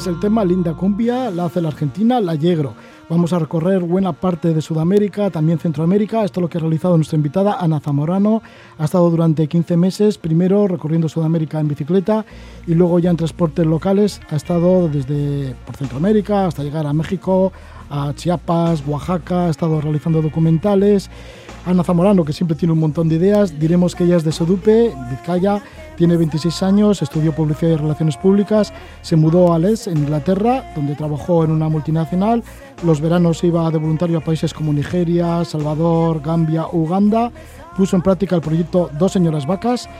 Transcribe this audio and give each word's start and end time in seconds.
Es 0.00 0.06
el 0.06 0.18
tema 0.18 0.46
Linda 0.46 0.72
Cumbia, 0.72 1.30
la 1.30 1.44
hace 1.44 1.60
la 1.60 1.68
Argentina, 1.68 2.20
la 2.20 2.34
Yegro. 2.34 2.72
Vamos 3.10 3.34
a 3.34 3.38
recorrer 3.38 3.80
buena 3.80 4.14
parte 4.14 4.54
de 4.54 4.62
Sudamérica, 4.62 5.28
también 5.28 5.58
Centroamérica. 5.58 6.24
Esto 6.24 6.40
es 6.40 6.42
lo 6.42 6.48
que 6.48 6.56
ha 6.56 6.60
realizado 6.62 6.96
nuestra 6.96 7.16
invitada 7.16 7.58
Ana 7.60 7.80
Zamorano. 7.80 8.40
Ha 8.78 8.86
estado 8.86 9.10
durante 9.10 9.46
15 9.46 9.76
meses, 9.76 10.16
primero 10.16 10.66
recorriendo 10.66 11.06
Sudamérica 11.06 11.60
en 11.60 11.68
bicicleta 11.68 12.24
y 12.66 12.72
luego 12.72 12.98
ya 12.98 13.10
en 13.10 13.18
transportes 13.18 13.66
locales. 13.66 14.22
Ha 14.30 14.36
estado 14.36 14.88
desde 14.88 15.54
por 15.66 15.76
Centroamérica 15.76 16.46
hasta 16.46 16.62
llegar 16.62 16.86
a 16.86 16.94
México, 16.94 17.52
a 17.90 18.14
Chiapas, 18.14 18.82
Oaxaca. 18.86 19.48
Ha 19.48 19.50
estado 19.50 19.82
realizando 19.82 20.22
documentales. 20.22 21.10
Ana 21.66 21.84
Zamorano, 21.84 22.24
que 22.24 22.32
siempre 22.32 22.56
tiene 22.56 22.72
un 22.72 22.80
montón 22.80 23.10
de 23.10 23.16
ideas. 23.16 23.60
Diremos 23.60 23.94
que 23.94 24.04
ella 24.04 24.16
es 24.16 24.24
de 24.24 24.32
Sodupe, 24.32 24.94
Vizcaya. 25.10 25.62
Tiene 26.00 26.16
26 26.16 26.62
años, 26.62 27.02
estudió 27.02 27.34
publicidad 27.34 27.72
y 27.72 27.76
relaciones 27.76 28.16
públicas, 28.16 28.72
se 29.02 29.16
mudó 29.16 29.52
a 29.52 29.58
Les, 29.58 29.86
en 29.86 29.98
Inglaterra, 29.98 30.72
donde 30.74 30.94
trabajó 30.94 31.44
en 31.44 31.50
una 31.50 31.68
multinacional. 31.68 32.42
Los 32.82 33.02
veranos 33.02 33.44
iba 33.44 33.70
de 33.70 33.76
voluntario 33.76 34.16
a 34.16 34.22
países 34.22 34.54
como 34.54 34.72
Nigeria, 34.72 35.44
Salvador, 35.44 36.22
Gambia, 36.22 36.68
Uganda. 36.72 37.30
Puso 37.76 37.96
en 37.96 38.02
práctica 38.02 38.34
el 38.34 38.40
proyecto 38.40 38.88
Dos 38.98 39.12
Señoras 39.12 39.46
Vacas. 39.46 39.90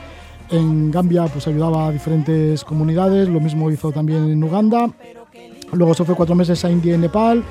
En 0.49 0.89
Gambia 0.89 1.25
pues 1.25 1.45
ayudaba 1.45 1.85
a 1.85 1.91
diferentes 1.91 2.63
comunidades, 2.63 3.29
lo 3.29 3.39
mismo 3.39 3.69
hizo 3.69 3.91
también 3.91 4.27
en 4.27 4.43
Uganda. 4.43 4.89
Luego 5.71 5.93
se 5.93 6.03
fue 6.03 6.15
cuatro 6.15 6.33
meses 6.33 6.65
a 6.65 6.71
India 6.71 6.95
y 6.95 6.97
Nepal. 6.97 7.43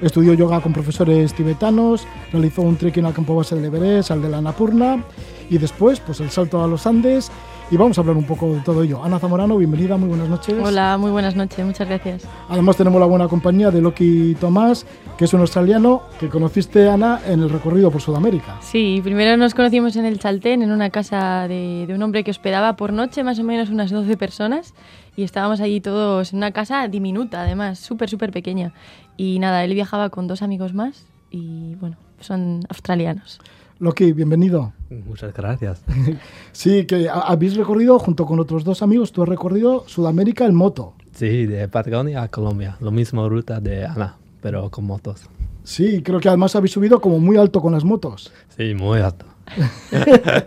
Estudió 0.00 0.32
yoga 0.32 0.62
con 0.62 0.72
profesores 0.72 1.34
tibetanos, 1.34 2.06
realizó 2.32 2.62
un 2.62 2.76
trekking 2.76 3.04
al 3.04 3.12
campo 3.12 3.36
base 3.36 3.54
del 3.54 3.66
Everest, 3.66 4.12
al 4.12 4.22
de 4.22 4.30
la 4.30 4.38
Annapurna 4.38 5.04
y 5.50 5.58
después 5.58 6.00
pues 6.00 6.20
el 6.20 6.30
salto 6.30 6.64
a 6.64 6.66
los 6.66 6.86
Andes 6.86 7.30
y 7.70 7.76
vamos 7.76 7.96
a 7.96 8.00
hablar 8.00 8.16
un 8.16 8.24
poco 8.24 8.54
de 8.54 8.60
todo 8.60 8.82
ello. 8.82 9.02
Ana 9.02 9.18
Zamorano, 9.18 9.56
bienvenida, 9.56 9.96
muy 9.96 10.08
buenas 10.08 10.28
noches. 10.28 10.54
Hola, 10.62 10.98
muy 10.98 11.10
buenas 11.10 11.36
noches, 11.36 11.64
muchas 11.64 11.88
gracias. 11.88 12.26
Además 12.48 12.76
tenemos 12.76 13.00
la 13.00 13.06
buena 13.06 13.28
compañía 13.28 13.70
de 13.70 13.80
Loki 13.80 14.36
Tomás, 14.40 14.86
que 15.16 15.24
es 15.24 15.32
un 15.34 15.40
australiano 15.40 16.02
que 16.20 16.28
conociste, 16.28 16.88
Ana, 16.88 17.20
en 17.26 17.40
el 17.40 17.50
recorrido 17.50 17.90
por 17.90 18.00
Sudamérica. 18.00 18.58
Sí, 18.60 19.00
primero 19.02 19.36
nos 19.36 19.54
conocimos 19.54 19.96
en 19.96 20.04
el 20.04 20.18
Chaltén, 20.18 20.62
en 20.62 20.70
una 20.70 20.90
casa 20.90 21.48
de, 21.48 21.86
de 21.86 21.94
un 21.94 22.02
hombre 22.02 22.24
que 22.24 22.30
hospedaba 22.30 22.76
por 22.76 22.92
noche 22.92 23.24
más 23.24 23.38
o 23.38 23.44
menos 23.44 23.70
unas 23.70 23.90
12 23.90 24.16
personas 24.16 24.74
y 25.16 25.22
estábamos 25.22 25.60
allí 25.60 25.80
todos 25.80 26.32
en 26.32 26.38
una 26.38 26.52
casa 26.52 26.88
diminuta, 26.88 27.42
además, 27.42 27.78
súper, 27.78 28.08
súper 28.08 28.30
pequeña. 28.32 28.72
Y 29.16 29.38
nada, 29.38 29.64
él 29.64 29.74
viajaba 29.74 30.10
con 30.10 30.26
dos 30.26 30.42
amigos 30.42 30.74
más 30.74 31.04
y 31.30 31.74
bueno, 31.76 31.96
son 32.20 32.60
australianos. 32.68 33.40
Loki, 33.78 34.12
bienvenido. 34.12 34.72
Muchas 35.06 35.32
gracias. 35.34 35.82
Sí, 36.52 36.84
que 36.86 37.08
ha- 37.08 37.20
habéis 37.20 37.56
recorrido 37.56 37.98
junto 37.98 38.26
con 38.26 38.38
otros 38.40 38.64
dos 38.64 38.82
amigos, 38.82 39.12
tú 39.12 39.22
has 39.22 39.28
recorrido 39.28 39.84
Sudamérica 39.88 40.44
en 40.46 40.54
moto. 40.54 40.94
Sí, 41.12 41.46
de 41.46 41.68
Patagonia 41.68 42.22
a 42.22 42.28
Colombia, 42.28 42.76
lo 42.80 42.90
mismo 42.90 43.28
ruta 43.28 43.60
de 43.60 43.84
Ana, 43.86 44.16
pero 44.40 44.70
con 44.70 44.84
motos. 44.84 45.22
Sí, 45.64 46.02
creo 46.02 46.20
que 46.20 46.28
además 46.28 46.56
habéis 46.56 46.72
subido 46.72 47.00
como 47.00 47.18
muy 47.20 47.36
alto 47.36 47.60
con 47.60 47.72
las 47.72 47.84
motos. 47.84 48.32
Sí, 48.56 48.74
muy 48.74 49.00
alto. 49.00 49.26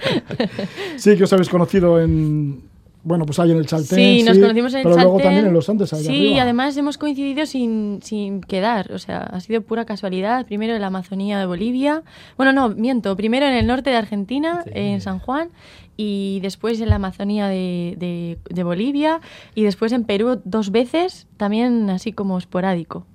Sí, 0.97 1.15
que 1.17 1.23
os 1.23 1.33
habéis 1.33 1.49
conocido 1.49 1.99
en, 2.01 2.63
bueno, 3.05 3.25
pues 3.25 3.39
ahí 3.39 3.51
en 3.51 3.57
el 3.57 3.65
Chaltén. 3.67 3.97
Sí, 3.97 4.23
nos 4.23 4.37
conocimos 4.37 4.73
en 4.73 4.79
el 4.79 4.83
Pero 4.83 4.95
luego 4.97 5.19
también 5.19 5.45
en 5.45 5.53
los 5.53 5.69
Andes, 5.69 5.91
Sí, 5.91 6.07
arriba. 6.07 6.41
además 6.41 6.75
hemos 6.75 6.97
coincidido 6.97 7.45
sin, 7.45 7.99
sin 8.03 8.41
quedar, 8.41 8.91
o 8.91 8.97
sea, 8.97 9.19
ha 9.19 9.39
sido 9.39 9.61
pura 9.61 9.85
casualidad. 9.85 10.45
Primero 10.45 10.73
en 10.75 10.81
la 10.81 10.87
Amazonía 10.87 11.39
de 11.39 11.45
Bolivia, 11.45 12.03
bueno, 12.35 12.51
no, 12.51 12.69
miento, 12.69 13.15
primero 13.15 13.45
en 13.45 13.53
el 13.53 13.67
norte 13.67 13.91
de 13.91 13.95
Argentina, 13.95 14.63
Sí. 14.65 14.71
en 14.73 15.01
San 15.01 15.19
Juan, 15.19 15.49
y 15.97 16.39
después 16.41 16.81
en 16.81 16.89
la 16.89 16.95
Amazonía 16.95 17.47
de, 17.47 17.95
de- 17.97 18.37
de 18.49 18.63
Bolivia, 18.63 19.21
y 19.53 19.63
después 19.63 19.91
en 19.93 20.03
Perú 20.03 20.41
dos 20.43 20.71
veces, 20.71 21.27
también 21.37 21.89
así 21.91 22.11
como 22.11 22.37
esporádico. 22.37 23.05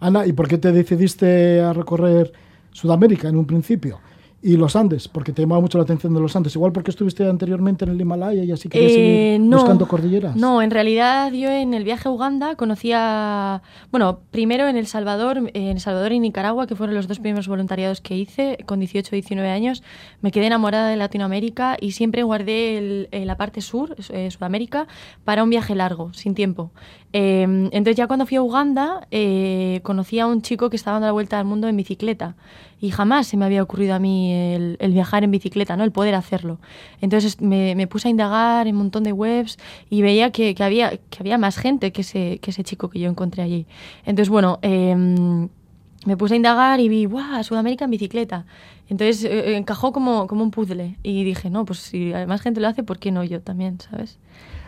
Ana, 0.00 0.26
¿y 0.26 0.32
por 0.32 0.48
qué 0.48 0.58
te 0.58 0.72
decidiste 0.72 1.60
a 1.60 1.72
recorrer 1.72 2.32
Sudamérica 2.72 3.28
en 3.28 3.36
un 3.36 3.46
principio? 3.46 4.00
Y 4.46 4.58
los 4.58 4.76
Andes, 4.76 5.08
porque 5.08 5.32
te 5.32 5.40
llamaba 5.40 5.62
mucho 5.62 5.78
la 5.78 5.84
atención 5.84 6.12
de 6.12 6.20
los 6.20 6.36
Andes. 6.36 6.54
Igual 6.54 6.70
porque 6.70 6.90
estuviste 6.90 7.26
anteriormente 7.26 7.86
en 7.86 7.92
el 7.92 7.98
Himalaya 8.02 8.44
y 8.44 8.52
así 8.52 8.68
querías 8.68 8.92
Eh, 8.92 8.94
seguir 8.94 9.40
no, 9.40 9.56
buscando 9.56 9.88
cordilleras. 9.88 10.36
No, 10.36 10.60
en 10.60 10.70
realidad 10.70 11.32
yo 11.32 11.50
en 11.50 11.72
el 11.72 11.82
viaje 11.82 12.08
a 12.08 12.12
Uganda 12.12 12.54
conocía, 12.54 13.62
bueno, 13.90 14.20
primero 14.30 14.68
en 14.68 14.76
El 14.76 14.86
Salvador, 14.86 15.38
en 15.54 15.68
El 15.68 15.80
Salvador 15.80 16.12
y 16.12 16.20
Nicaragua, 16.20 16.66
que 16.66 16.76
fueron 16.76 16.94
los 16.94 17.08
dos 17.08 17.20
primeros 17.20 17.48
voluntariados 17.48 18.02
que 18.02 18.18
hice, 18.18 18.58
con 18.66 18.80
18 18.80 19.16
y 19.16 19.22
19 19.22 19.48
años, 19.50 19.82
me 20.20 20.30
quedé 20.30 20.46
enamorada 20.48 20.90
de 20.90 20.96
Latinoamérica 20.96 21.78
y 21.80 21.92
siempre 21.92 22.22
guardé 22.22 22.76
el- 22.76 23.08
eh, 23.12 23.24
la 23.24 23.38
parte 23.38 23.62
sur, 23.62 23.96
eh, 24.10 24.30
Sudamérica, 24.30 24.86
para 25.24 25.42
un 25.42 25.48
viaje 25.48 25.74
largo, 25.74 26.12
sin 26.12 26.34
tiempo. 26.34 26.70
Eh, 27.14 27.42
entonces 27.72 27.96
ya 27.96 28.06
cuando 28.08 28.26
fui 28.26 28.36
a 28.36 28.42
Uganda, 28.42 29.06
eh, 29.10 29.80
conocí 29.84 30.18
a 30.18 30.26
un 30.26 30.42
chico 30.42 30.68
que 30.68 30.76
estaba 30.76 30.96
dando 30.96 31.06
la 31.06 31.12
vuelta 31.12 31.38
al 31.38 31.46
mundo 31.46 31.66
en 31.68 31.76
bicicleta 31.78 32.34
y 32.80 32.90
jamás 32.90 33.26
se 33.26 33.36
me 33.36 33.44
había 33.44 33.62
ocurrido 33.62 33.94
a 33.94 33.98
mí 33.98 34.32
el, 34.32 34.92
viajar 34.92 35.24
en 35.24 35.30
bicicleta, 35.30 35.76
¿no? 35.76 35.84
el 35.84 35.92
poder 35.92 36.14
hacerlo. 36.14 36.58
Entonces 37.00 37.40
me, 37.40 37.86
puse 37.86 38.08
a 38.08 38.10
indagar 38.10 38.66
en 38.66 38.74
un 38.74 38.82
montón 38.82 39.04
de 39.04 39.12
webs 39.12 39.58
y 39.90 40.02
veía 40.02 40.30
que, 40.30 40.54
había, 40.58 40.96
que 40.96 41.18
había 41.20 41.38
más 41.38 41.56
gente 41.56 41.92
que 41.92 42.02
ese, 42.02 42.38
que 42.40 42.50
ese 42.50 42.64
chico 42.64 42.88
que 42.90 43.00
yo 43.00 43.08
encontré 43.08 43.42
allí. 43.42 43.66
Entonces, 44.04 44.28
bueno, 44.28 44.58
em, 44.62 45.48
me 46.04 46.16
puse 46.16 46.34
a 46.34 46.36
indagar 46.36 46.80
y 46.80 46.88
vi, 46.88 47.06
¡guau! 47.06 47.42
Sudamérica 47.42 47.84
en 47.84 47.90
bicicleta. 47.90 48.46
Entonces 48.88 49.24
eh, 49.24 49.56
encajó 49.56 49.92
como, 49.92 50.26
como 50.26 50.42
un 50.42 50.50
puzzle 50.50 50.98
y 51.02 51.24
dije, 51.24 51.50
no, 51.50 51.64
pues 51.64 51.78
si 51.78 52.12
más 52.26 52.42
gente 52.42 52.60
lo 52.60 52.68
hace, 52.68 52.82
¿por 52.82 52.98
qué 52.98 53.10
no 53.10 53.24
yo 53.24 53.40
también, 53.40 53.80
¿sabes? 53.80 54.18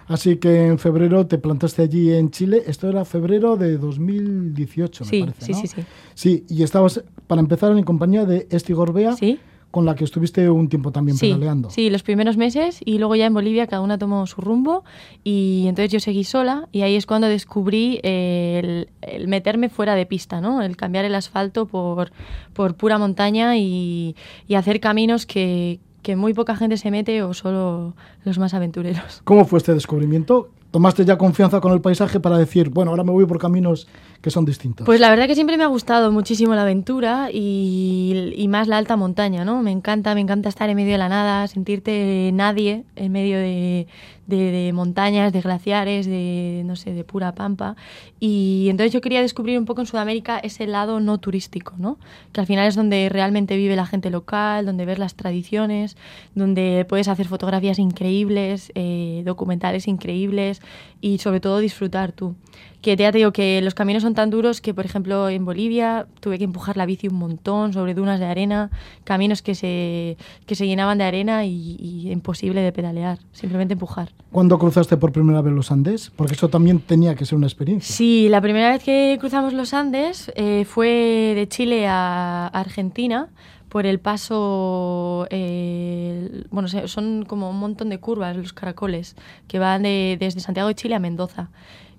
Así 0.09 0.37
que 0.37 0.67
en 0.67 0.79
febrero 0.79 1.27
te 1.27 1.39
plantaste 1.39 1.83
allí 1.83 2.13
en 2.13 2.31
Chile. 2.31 2.63
Esto 2.67 2.89
era 2.89 3.05
febrero 3.05 3.57
de 3.57 3.77
2018, 3.77 5.05
me 5.05 5.11
Sí, 5.11 5.21
parece, 5.21 5.45
sí, 5.47 5.53
¿no? 5.53 5.59
sí, 5.61 5.67
sí. 5.69 5.83
Sí, 6.15 6.45
y 6.49 6.63
estabas, 6.63 7.03
para 7.27 7.41
empezar, 7.41 7.73
en 7.77 7.83
compañía 7.85 8.25
de 8.25 8.47
Esti 8.51 8.73
Gorbea, 8.73 9.13
Sí. 9.17 9.39
con 9.73 9.85
la 9.85 9.95
que 9.95 10.05
estuviste 10.05 10.49
un 10.49 10.69
tiempo 10.69 10.91
también 10.93 11.19
Sí, 11.19 11.27
pedaleando. 11.29 11.69
sí, 11.71 11.91
los 11.91 12.03
primeros 12.03 12.37
meses 12.37 12.81
y 12.85 12.99
luego 12.99 13.15
ya 13.17 13.27
en 13.27 13.35
Bolivia 13.35 13.67
cada 13.67 13.83
una 13.83 13.99
tomó 13.99 14.27
su 14.27 14.41
rumbo 14.41 14.85
y 15.25 15.65
entonces 15.69 15.91
yo 15.93 16.01
seguí 16.01 16.25
sola 16.25 16.69
y 16.73 16.81
ahí 16.83 16.95
es 16.95 17.05
cuando 17.05 17.27
descubrí 17.27 18.01
eh, 18.03 18.61
el, 18.63 18.89
el 19.03 19.29
meterme 19.29 19.69
fuera 19.69 19.95
de 19.95 20.07
pista, 20.07 20.41
¿no? 20.41 20.63
El 20.63 20.77
cambiar 20.77 21.05
el 21.05 21.15
asfalto 21.15 21.67
por, 21.67 22.11
por 22.55 22.75
pura 22.77 22.97
montaña 22.97 23.59
y, 23.59 24.15
y 24.49 24.55
hacer 24.55 24.81
caminos 24.81 25.27
que, 25.27 25.79
que 26.07 26.15
muy 26.15 26.35
poca 26.35 26.55
gente 26.55 26.77
se 26.77 26.93
mete 26.93 27.25
o 27.25 27.35
solo 27.35 27.97
los 28.23 28.39
más 28.39 28.55
aventureros. 28.55 29.23
¿Cómo 29.25 29.45
fue 29.45 29.59
este 29.59 29.75
descubrimiento? 29.75 30.51
¿Tomaste 30.77 31.07
ya 31.07 31.17
confianza 31.17 31.59
con 31.59 31.73
el 31.73 31.81
paisaje 31.81 32.21
para 32.21 32.37
decir, 32.37 32.69
bueno, 32.69 32.91
ahora 32.91 33.03
me 33.03 33.11
voy 33.11 33.25
por 33.25 33.39
caminos 33.39 33.89
que 34.21 34.31
son 34.31 34.45
distintos? 34.45 34.85
Pues 34.85 35.01
la 35.01 35.09
verdad 35.09 35.27
que 35.27 35.35
siempre 35.35 35.57
me 35.57 35.65
ha 35.65 35.69
gustado 35.69 36.13
muchísimo 36.13 36.55
la 36.55 36.65
aventura 36.65 37.31
y, 37.33 38.47
más 38.51 38.69
la 38.69 38.77
alta 38.77 38.95
montaña, 38.95 39.43
¿no? 39.47 39.63
Me 39.63 39.71
encanta, 39.71 40.15
me 40.15 40.21
encanta 40.21 40.51
estar 40.51 40.69
en 40.69 40.77
medio 40.77 40.93
de 40.93 40.99
la 40.99 41.09
nada, 41.09 41.47
sentirte 41.47 42.31
nadie 42.35 42.85
en 42.95 43.11
medio 43.11 43.39
de 43.39 44.71
montañas, 44.75 45.33
de 45.33 45.41
glaciares, 45.41 46.05
de, 46.05 46.63
no 46.67 46.77
sé, 46.77 46.93
de 46.93 47.05
pura 47.05 47.35
pampa. 47.35 47.75
Y 48.21 48.67
entonces 48.69 48.93
yo 48.93 49.01
quería 49.01 49.23
descubrir 49.23 49.59
un 49.59 49.65
poco 49.65 49.81
en 49.81 49.87
Sudamérica 49.87 50.39
ese 50.39 50.67
lado 50.67 51.01
no 51.01 51.19
turístico, 51.19 51.73
¿no? 51.79 51.99
Que 52.33 52.41
al 52.41 52.47
final 52.47 52.67
es 52.67 52.75
donde 52.75 53.09
realmente 53.09 53.57
vive 53.57 53.77
la 53.77 53.87
gente 53.87 54.11
local, 54.11 54.67
donde 54.67 54.85
ves 54.85 54.99
las 54.99 55.15
tradiciones, 55.15 55.97
donde 56.35 56.85
puedes 56.89 57.09
hacer 57.09 57.29
fotografías 57.29 57.79
increíbles, 57.79 58.73
eh, 58.75 59.23
documentales 59.25 59.89
increíbles 59.89 60.61
y 61.01 61.19
sobre 61.19 61.41
todo 61.41 61.59
disfrutar 61.59 62.13
tú. 62.13 62.35
que 62.81 62.97
ya 62.97 63.11
te 63.11 63.19
digo 63.19 63.33
que 63.33 63.61
los 63.63 63.75
caminos 63.75 64.03
son 64.03 64.15
tan 64.15 64.31
duros 64.31 64.61
que, 64.61 64.73
por 64.73 64.85
ejemplo, 64.85 65.29
en 65.29 65.45
Bolivia 65.45 66.07
tuve 66.21 66.39
que 66.39 66.45
empujar 66.45 66.77
la 66.77 66.87
bici 66.87 67.09
un 67.09 67.17
montón 67.17 67.73
sobre 67.73 67.95
dunas 67.95 68.21
de 68.21 68.27
arena, 68.27 68.71
caminos 69.05 69.43
que 69.43 69.55
se, 69.55 70.17
que 70.47 70.55
se 70.55 70.67
llenaban 70.67 70.99
de 70.99 71.05
arena 71.05 71.45
y, 71.45 71.77
y 71.79 72.11
imposible 72.13 72.61
de 72.61 72.73
pedalear, 72.73 73.19
simplemente 73.33 73.75
empujar. 73.75 74.11
¿Cuándo 74.31 74.59
cruzaste 74.59 74.97
por 74.97 75.13
primera 75.13 75.43
vez 75.43 75.53
los 75.53 75.73
Andes? 75.73 76.13
Porque 76.15 76.35
eso 76.35 76.49
también 76.49 76.79
tenía 76.79 77.15
que 77.15 77.25
ser 77.25 77.37
una 77.37 77.47
experiencia. 77.47 77.95
Sí, 77.95 78.29
la 78.29 78.41
primera 78.41 78.71
vez 78.71 78.83
que 78.83 79.17
cruzamos 79.21 79.53
los 79.53 79.75
Andes 79.75 80.31
eh, 80.37 80.65
fue 80.65 81.33
de 81.35 81.49
Chile 81.49 81.87
a 81.89 82.47
Argentina 82.49 83.29
por 83.69 83.87
el 83.87 83.99
paso, 84.01 85.27
eh, 85.31 86.45
bueno, 86.51 86.69
son 86.69 87.25
como 87.25 87.51
un 87.51 87.59
montón 87.59 87.89
de 87.91 87.99
curvas, 88.01 88.37
los 88.37 88.53
caracoles, 88.53 89.17
que 89.49 89.59
van 89.59 89.83
de- 89.83 90.17
desde 90.21 90.41
Santiago 90.41 90.69
de 90.69 90.75
Chile 90.75 90.95
a 90.95 90.99
Mendoza. 91.01 91.51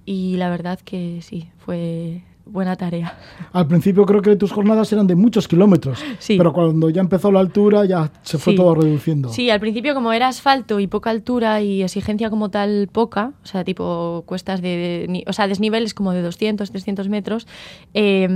Y 0.06 0.38
la 0.38 0.50
verdad 0.50 0.80
que 0.80 1.22
sí, 1.22 1.50
fue 1.58 2.24
buena 2.49 2.75
tarea. 2.75 3.17
Al 3.53 3.67
principio 3.67 4.05
creo 4.05 4.21
que 4.21 4.35
tus 4.35 4.51
jornadas 4.51 4.91
eran 4.94 5.07
de 5.07 5.15
muchos 5.15 5.47
kilómetros, 5.47 5.99
Sí. 6.19 6.38
pero 6.38 6.53
cuando 6.53 6.89
ya 6.89 7.01
empezó 7.01 7.31
la 7.31 7.39
altura 7.39 7.85
ya 7.85 8.11
se 8.23 8.38
fue 8.38 8.53
Sí. 8.53 8.57
todo 8.57 8.75
reduciendo. 8.75 9.29
Sí, 9.29 9.49
al 9.49 9.59
principio 9.59 9.94
como 9.94 10.13
era 10.13 10.27
asfalto 10.27 10.79
y 10.79 10.88
poca 10.88 11.09
altura 11.09 11.61
y 11.61 11.83
exigencia 11.83 12.29
como 12.29 12.49
tal 12.49 12.89
poca, 12.91 13.33
o 13.44 13.45
sea, 13.45 13.63
tipo 13.63 14.23
cuestas 14.25 14.61
de, 14.61 14.69
de- 14.69 15.05
ni- 15.09 15.23
o 15.27 15.33
sea, 15.33 15.47
desniveles 15.47 15.94
como 15.94 16.11
de 16.13 16.21
200, 16.21 16.71
300 16.71 17.09
metros, 17.09 17.47
eh, 17.94 18.27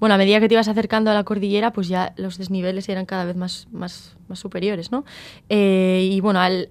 bueno, 0.00 0.14
a 0.14 0.18
medida 0.18 0.40
que 0.40 0.48
te 0.48 0.54
ibas 0.54 0.68
acercando 0.68 1.10
a 1.10 1.14
la 1.14 1.24
cordillera, 1.24 1.72
pues 1.72 1.88
ya 1.88 2.12
los 2.16 2.38
desniveles 2.38 2.88
eran 2.88 3.06
cada 3.06 3.24
vez 3.24 3.36
más, 3.36 3.68
más, 3.72 4.16
más 4.28 4.38
superiores, 4.38 4.92
¿no? 4.92 5.04
Eh, 5.48 6.08
y 6.10 6.20
bueno, 6.20 6.40
al, 6.40 6.68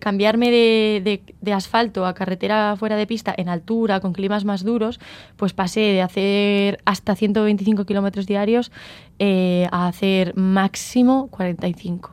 cambiarme 0.00 0.50
de 0.50 1.52
asfalto 1.52 2.06
a 2.06 2.14
carretera 2.14 2.74
fuera 2.76 2.96
de 2.96 3.06
pista 3.06 3.34
en 3.36 3.48
altura, 3.48 4.00
con 4.00 4.12
climas 4.12 4.44
más 4.44 4.64
duros, 4.64 4.98
pues 5.36 5.52
pasé 5.52 5.80
de 5.80 6.02
hacer 6.02 6.80
hasta 6.84 7.14
125 7.14 7.84
kilómetros 7.84 8.26
diarios 8.26 8.72
eh, 9.18 9.68
a 9.70 9.86
hacer 9.86 10.36
máximo 10.36 11.28
45. 11.28 12.10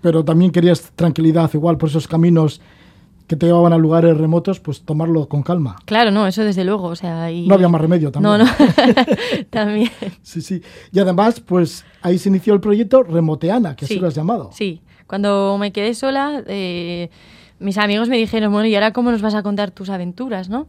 Pero 0.00 0.24
también 0.24 0.50
querías 0.50 0.90
tranquilidad, 0.96 1.50
igual 1.54 1.76
por 1.76 1.88
esos 1.88 2.08
caminos 2.08 2.60
que 3.26 3.36
te 3.36 3.46
llevaban 3.46 3.72
a 3.72 3.78
lugares 3.78 4.16
remotos, 4.16 4.60
pues 4.60 4.82
tomarlo 4.82 5.28
con 5.28 5.42
calma. 5.42 5.76
Claro, 5.84 6.10
no, 6.10 6.26
eso 6.26 6.44
desde 6.44 6.64
luego, 6.64 6.88
o 6.88 6.96
sea, 6.96 7.30
y... 7.30 7.46
No 7.46 7.54
había 7.54 7.68
más 7.68 7.80
remedio 7.80 8.10
también. 8.10 8.38
No, 8.38 8.44
no, 8.44 8.50
también. 9.50 9.90
Sí, 10.22 10.40
sí. 10.40 10.62
Y 10.92 10.98
además, 10.98 11.40
pues 11.40 11.84
ahí 12.02 12.18
se 12.18 12.28
inició 12.28 12.54
el 12.54 12.60
proyecto 12.60 13.02
Remoteana, 13.02 13.76
que 13.76 13.84
así 13.84 13.94
Sí, 13.94 14.00
lo 14.00 14.08
has 14.08 14.14
llamado. 14.14 14.50
Sí, 14.52 14.82
cuando 15.06 15.56
me 15.58 15.72
quedé 15.72 15.94
sola, 15.94 16.42
eh, 16.46 17.10
mis 17.58 17.78
amigos 17.78 18.08
me 18.08 18.16
dijeron, 18.16 18.52
bueno, 18.52 18.66
¿y 18.66 18.74
ahora 18.74 18.92
cómo 18.92 19.10
nos 19.10 19.22
vas 19.22 19.34
a 19.34 19.42
contar 19.42 19.70
tus 19.70 19.90
aventuras, 19.90 20.48
no? 20.48 20.66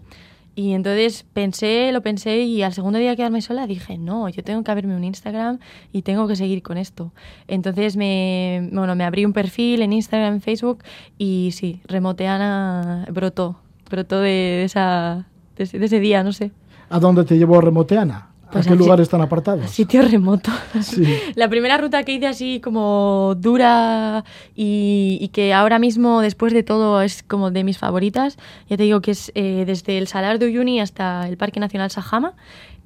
Y 0.56 0.74
entonces 0.74 1.26
pensé, 1.34 1.92
lo 1.92 2.02
pensé 2.02 2.42
y 2.42 2.62
al 2.62 2.74
segundo 2.74 3.00
día 3.00 3.12
de 3.12 3.16
quedarme 3.16 3.42
sola 3.42 3.66
dije, 3.66 3.98
no, 3.98 4.30
yo 4.30 4.44
tengo 4.44 4.64
que 4.64 4.72
abrirme 4.72 4.96
un 4.96 5.04
Instagram 5.04 5.60
y 5.92 6.04
tengo 6.04 6.28
que 6.28 6.36
seguir 6.36 6.62
con 6.62 6.78
esto. 6.78 7.12
Entonces 7.48 7.98
me, 7.98 8.70
bueno, 8.72 8.96
me 8.96 9.04
abrí 9.04 9.26
un 9.26 9.34
perfil 9.34 9.82
en 9.82 9.94
Instagram, 9.94 10.42
Facebook 10.42 10.84
y 11.18 11.52
sí, 11.54 11.82
Remoteana 11.86 13.08
brotó, 13.12 13.58
brotó 13.90 14.20
de, 14.20 14.64
esa, 14.64 15.28
de, 15.56 15.64
ese, 15.64 15.80
de 15.80 15.86
ese 15.88 16.00
día, 16.00 16.24
no 16.24 16.34
sé. 16.34 16.52
¿A 16.90 17.00
dónde 17.00 17.24
te 17.24 17.36
llevó 17.36 17.60
Remoteana? 17.60 18.33
Pues 18.52 18.68
¿A 18.68 18.70
qué 18.70 18.76
lugares 18.76 19.10
tan 19.10 19.22
apartados? 19.22 19.70
Sitio 19.72 20.02
remoto. 20.02 20.52
Sí. 20.82 21.06
La 21.36 21.50
primera 21.50 21.78
ruta 21.78 22.04
que 22.04 22.14
hice 22.14 22.28
así 22.28 22.60
como 22.60 23.36
dura 23.38 24.24
y, 24.56 25.18
y 25.22 25.30
que 25.30 25.54
ahora 25.54 25.80
mismo, 25.80 26.22
después 26.22 26.54
de 26.54 26.64
todo, 26.64 27.02
es 27.02 27.24
como 27.24 27.52
de 27.52 27.64
mis 27.64 27.78
favoritas. 27.78 28.38
Ya 28.70 28.78
te 28.78 28.84
digo 28.84 29.02
que 29.02 29.12
es 29.12 29.32
eh, 29.36 29.64
desde 29.66 29.98
el 29.98 30.08
Salar 30.08 30.40
de 30.40 30.48
Uyuni 30.48 30.82
hasta 30.82 31.28
el 31.28 31.38
Parque 31.38 31.60
Nacional 31.60 31.90
Sajama, 31.90 32.34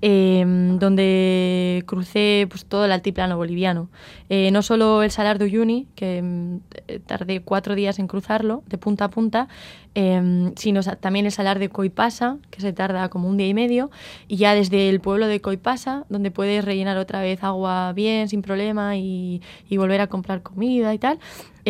eh, 0.02 0.46
donde 0.80 1.84
crucé 1.88 2.48
pues, 2.50 2.66
todo 2.66 2.86
el 2.86 2.92
altiplano 2.92 3.38
boliviano. 3.38 3.90
Eh, 4.30 4.52
no 4.52 4.62
solo 4.62 5.04
el 5.04 5.12
Salar 5.12 5.40
de 5.40 5.46
Uyuni, 5.46 5.88
que 5.96 6.22
mm, 6.22 6.58
eh, 6.88 7.00
tardé 7.00 7.42
cuatro 7.42 7.76
días 7.76 7.98
en 8.00 8.08
cruzarlo, 8.08 8.64
de 8.68 8.78
punta 8.78 9.06
a 9.06 9.10
punta, 9.10 9.48
eh, 9.96 10.52
sino 10.56 10.82
también 10.84 11.26
el 11.26 11.32
Salar 11.32 11.60
de 11.60 11.70
Coipasa, 11.70 12.38
que 12.52 12.62
se 12.62 12.74
tarda 12.74 13.10
como 13.10 13.28
un 13.28 13.38
día 13.38 13.48
y 13.48 13.54
medio, 13.54 13.90
y 14.28 14.38
ya 14.38 14.54
desde 14.54 14.90
el 14.90 15.00
pueblo 15.00 15.28
de 15.28 15.42
Coipasa, 15.42 16.06
donde 16.10 16.30
puedes 16.30 16.64
rellenar 16.64 16.98
otra 16.98 17.22
vez 17.22 17.44
agua 17.44 17.94
bien, 17.94 18.30
sin 18.30 18.42
problema, 18.42 18.98
y 18.98 19.42
volver 19.72 20.02
a 20.02 20.08
comprar 20.08 20.44
comida 20.44 20.94
y 20.94 21.00
tal. 21.00 21.20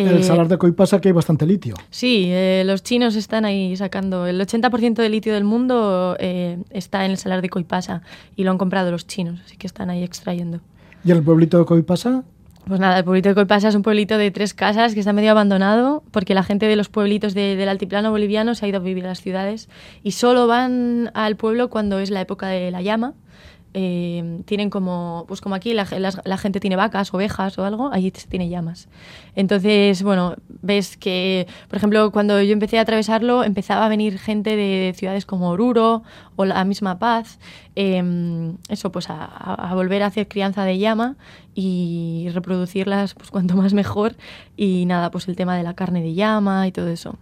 El 0.06 0.18
Eh, 0.18 0.22
salar 0.22 0.48
de 0.48 0.58
Coipasa 0.58 1.00
que 1.00 1.08
hay 1.08 1.12
bastante 1.12 1.46
litio. 1.46 1.74
Sí, 1.90 2.26
eh, 2.28 2.62
los 2.66 2.82
chinos 2.82 3.16
están 3.16 3.44
ahí 3.44 3.76
sacando. 3.76 4.26
El 4.26 4.40
80% 4.40 5.02
del 5.02 5.12
litio 5.12 5.34
del 5.34 5.44
mundo 5.44 6.16
eh, 6.20 6.58
está 6.70 7.04
en 7.04 7.10
el 7.12 7.16
salar 7.16 7.42
de 7.42 7.48
Coipasa 7.48 8.02
y 8.36 8.44
lo 8.44 8.50
han 8.50 8.58
comprado 8.58 8.90
los 8.90 9.06
chinos, 9.06 9.40
así 9.44 9.56
que 9.56 9.66
están 9.66 9.90
ahí 9.90 10.02
extrayendo. 10.04 10.60
¿Y 11.04 11.10
el 11.10 11.22
pueblito 11.22 11.58
de 11.58 11.64
Coipasa? 11.64 12.22
Pues 12.66 12.80
nada, 12.80 12.98
el 12.98 13.04
pueblito 13.04 13.30
de 13.30 13.34
Coipasa 13.34 13.68
es 13.68 13.74
un 13.74 13.82
pueblito 13.82 14.18
de 14.18 14.30
tres 14.30 14.52
casas 14.52 14.92
que 14.92 15.00
está 15.00 15.14
medio 15.14 15.30
abandonado 15.30 16.02
porque 16.10 16.34
la 16.34 16.42
gente 16.42 16.66
de 16.66 16.76
los 16.76 16.90
pueblitos 16.90 17.32
de- 17.32 17.56
del 17.56 17.68
altiplano 17.68 18.10
boliviano 18.10 18.54
se 18.54 18.66
ha 18.66 18.68
ido 18.68 18.76
a 18.78 18.82
vivir 18.82 19.04
a 19.06 19.08
las 19.08 19.22
ciudades 19.22 19.70
y 20.02 20.10
solo 20.10 20.46
van 20.46 21.10
al 21.14 21.36
pueblo 21.36 21.70
cuando 21.70 21.98
es 21.98 22.10
la 22.10 22.20
época 22.20 22.46
de 22.48 22.70
la 22.70 22.82
llama. 22.82 23.14
Eh, 23.80 24.42
tienen 24.44 24.70
como, 24.70 25.24
pues 25.28 25.40
como 25.40 25.54
aquí 25.54 25.72
la, 25.72 25.86
gente 25.86 26.58
tiene 26.58 26.74
vacas, 26.74 27.14
ovejas 27.14 27.56
o 27.60 27.64
algo, 27.64 27.92
allí 27.92 28.12
se 28.12 28.26
tiene 28.26 28.48
llamas. 28.48 28.88
Entonces, 29.36 30.02
bueno, 30.02 30.34
ves 30.48 30.96
que, 30.96 31.46
por 31.68 31.76
ejemplo, 31.76 32.10
cuando 32.10 32.42
yo 32.42 32.52
empecé 32.52 32.80
a 32.80 32.82
atravesarlo, 32.82 33.44
empezaba 33.44 33.86
a 33.86 33.88
venir 33.88 34.18
gente 34.18 34.56
de 34.56 34.94
ciudades 34.96 35.26
como 35.26 35.50
Oruro 35.50 36.02
o 36.34 36.44
la 36.44 36.64
misma 36.64 36.98
Paz, 36.98 37.38
eh, 37.76 38.02
eso, 38.68 38.90
pues 38.90 39.06
a 39.10 39.70
volver 39.74 40.02
a 40.02 40.06
hacer 40.06 40.26
crianza 40.26 40.64
de 40.64 40.78
llama 40.78 41.16
y 41.54 42.30
reproducirlas, 42.34 43.14
pues 43.14 43.30
cuanto 43.30 43.54
más 43.54 43.74
mejor. 43.74 44.16
Y 44.56 44.86
nada, 44.86 45.12
pues 45.12 45.28
el 45.28 45.36
tema 45.36 45.56
de 45.56 45.62
la 45.62 45.74
carne 45.74 46.02
de 46.02 46.14
llama 46.14 46.66
y 46.66 46.72
todo 46.72 46.88
eso. 46.88 47.16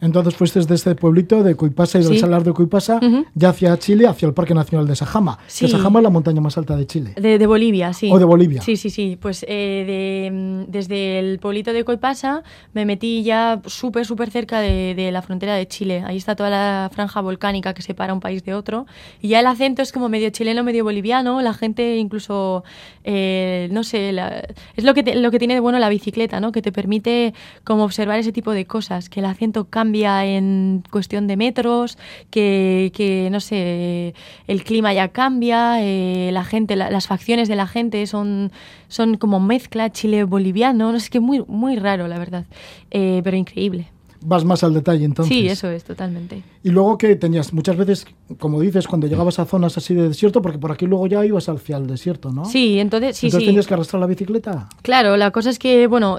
Entonces 0.00 0.34
fuiste 0.34 0.60
desde 0.60 0.74
este 0.74 0.94
pueblito 0.94 1.42
de 1.42 1.54
Coipasa 1.56 1.98
y 1.98 2.02
del 2.04 2.12
Sí. 2.14 2.18
salar 2.20 2.44
de 2.44 2.52
Coipasa 2.52 2.96
Ujú. 3.02 3.26
ya 3.34 3.48
hacia 3.50 3.76
Chile, 3.78 4.06
hacia 4.06 4.26
el 4.28 4.34
Parque 4.34 4.54
Nacional 4.54 4.86
de 4.86 4.94
Sajama. 4.96 5.38
Sí. 5.46 5.64
Que 5.66 5.72
Sajama 5.72 5.98
es 5.98 6.04
la 6.04 6.10
montaña 6.10 6.40
más 6.40 6.56
alta 6.56 6.76
de 6.76 6.86
Chile. 6.86 7.14
De, 7.16 7.38
de 7.38 7.46
Bolivia, 7.46 7.92
sí. 7.92 8.10
O 8.12 8.18
de 8.18 8.24
Bolivia. 8.24 8.62
Sí, 8.62 8.76
sí, 8.76 8.90
sí. 8.90 9.18
Pues 9.20 9.44
eh, 9.48 9.84
de, 9.86 10.30
mm, 10.30 10.70
desde 10.70 11.18
el 11.18 11.38
pueblito 11.40 11.72
de 11.72 11.84
Coipasa 11.84 12.42
me 12.74 12.84
metí 12.84 13.22
ya 13.24 13.60
súper, 13.66 14.06
súper 14.06 14.30
cerca 14.30 14.60
de, 14.60 14.94
de 14.94 15.10
la 15.10 15.22
frontera 15.22 15.54
de 15.56 15.66
Chile. 15.66 16.02
Ahí 16.06 16.16
está 16.16 16.36
toda 16.36 16.50
la 16.50 16.90
franja 16.92 17.20
volcánica 17.20 17.74
que 17.74 17.82
separa 17.82 18.14
un 18.14 18.20
país 18.20 18.44
de 18.44 18.54
otro. 18.54 18.86
Y 19.20 19.28
ya 19.28 19.40
el 19.40 19.46
acento 19.46 19.82
es 19.82 19.90
como 19.92 20.08
medio 20.08 20.30
chileno, 20.30 20.62
medio 20.62 20.84
boliviano. 20.84 21.40
La 21.42 21.54
gente 21.54 21.96
incluso, 21.96 22.62
eh, 23.04 23.68
no 23.72 23.82
sé, 23.82 24.12
la- 24.12 24.44
es 24.76 24.84
lo 24.84 24.94
que, 24.94 25.02
te- 25.02 25.16
lo 25.16 25.30
que 25.30 25.38
tiene 25.38 25.54
de 25.54 25.60
bueno 25.60 25.78
la 25.78 25.88
bicicleta, 25.88 26.38
¿no? 26.40 26.52
Que 26.52 26.62
te 26.62 26.70
permite 26.72 27.34
como 27.64 27.82
observar 27.84 28.18
ese 28.18 28.30
tipo 28.32 28.52
de 28.52 28.64
cosas. 28.66 29.08
Que 29.08 29.20
el 29.20 29.26
acento 29.26 29.64
cambia 29.68 29.87
en 29.94 30.82
cuestión 30.90 31.26
de 31.26 31.36
metros, 31.36 31.98
que, 32.30 32.90
que, 32.94 33.28
no 33.30 33.40
sé, 33.40 34.14
el 34.46 34.64
clima 34.64 34.92
ya 34.92 35.08
cambia, 35.08 35.82
eh, 35.82 36.30
la 36.32 36.44
gente, 36.44 36.76
la- 36.76 36.90
las 36.90 37.06
facciones 37.06 37.48
de 37.48 37.56
la 37.56 37.66
gente 37.66 38.06
son, 38.06 38.50
son 38.88 39.16
como 39.16 39.40
mezcla 39.40 39.90
chile-boliviano, 39.90 40.92
no 40.92 41.00
sé, 41.00 41.10
que 41.10 41.20
muy, 41.20 41.44
muy 41.46 41.76
raro, 41.76 42.08
la 42.08 42.18
verdad, 42.18 42.44
Eh, 42.90 43.20
pero 43.24 43.36
increíble. 43.36 43.88
Vas 44.20 44.44
más 44.44 44.64
al 44.64 44.74
detalle 44.74 45.04
entonces. 45.04 45.32
Sí, 45.32 45.46
eso 45.46 45.70
es, 45.70 45.84
totalmente. 45.84 46.42
Y 46.64 46.70
luego 46.70 46.98
que 46.98 47.14
tenías 47.14 47.52
muchas 47.52 47.76
veces, 47.76 48.04
como 48.40 48.60
dices, 48.60 48.88
cuando 48.88 49.06
llegabas 49.06 49.38
a 49.38 49.44
zonas 49.44 49.76
así 49.78 49.94
de 49.94 50.08
desierto, 50.08 50.42
porque 50.42 50.58
por 50.58 50.72
aquí 50.72 50.86
luego 50.86 51.06
ya 51.06 51.24
ibas 51.24 51.48
hacia 51.48 51.76
el 51.76 51.86
desierto, 51.86 52.32
¿no? 52.32 52.44
Sí, 52.44 52.80
entonces, 52.80 53.16
sí, 53.16 53.26
entonces 53.26 53.44
sí. 53.44 53.50
tenías 53.50 53.68
que 53.68 53.74
arrastrar 53.74 54.00
la 54.00 54.08
bicicleta. 54.08 54.68
Claro, 54.82 55.16
la 55.16 55.30
cosa 55.30 55.50
es 55.50 55.60
que, 55.60 55.86
bueno, 55.86 56.18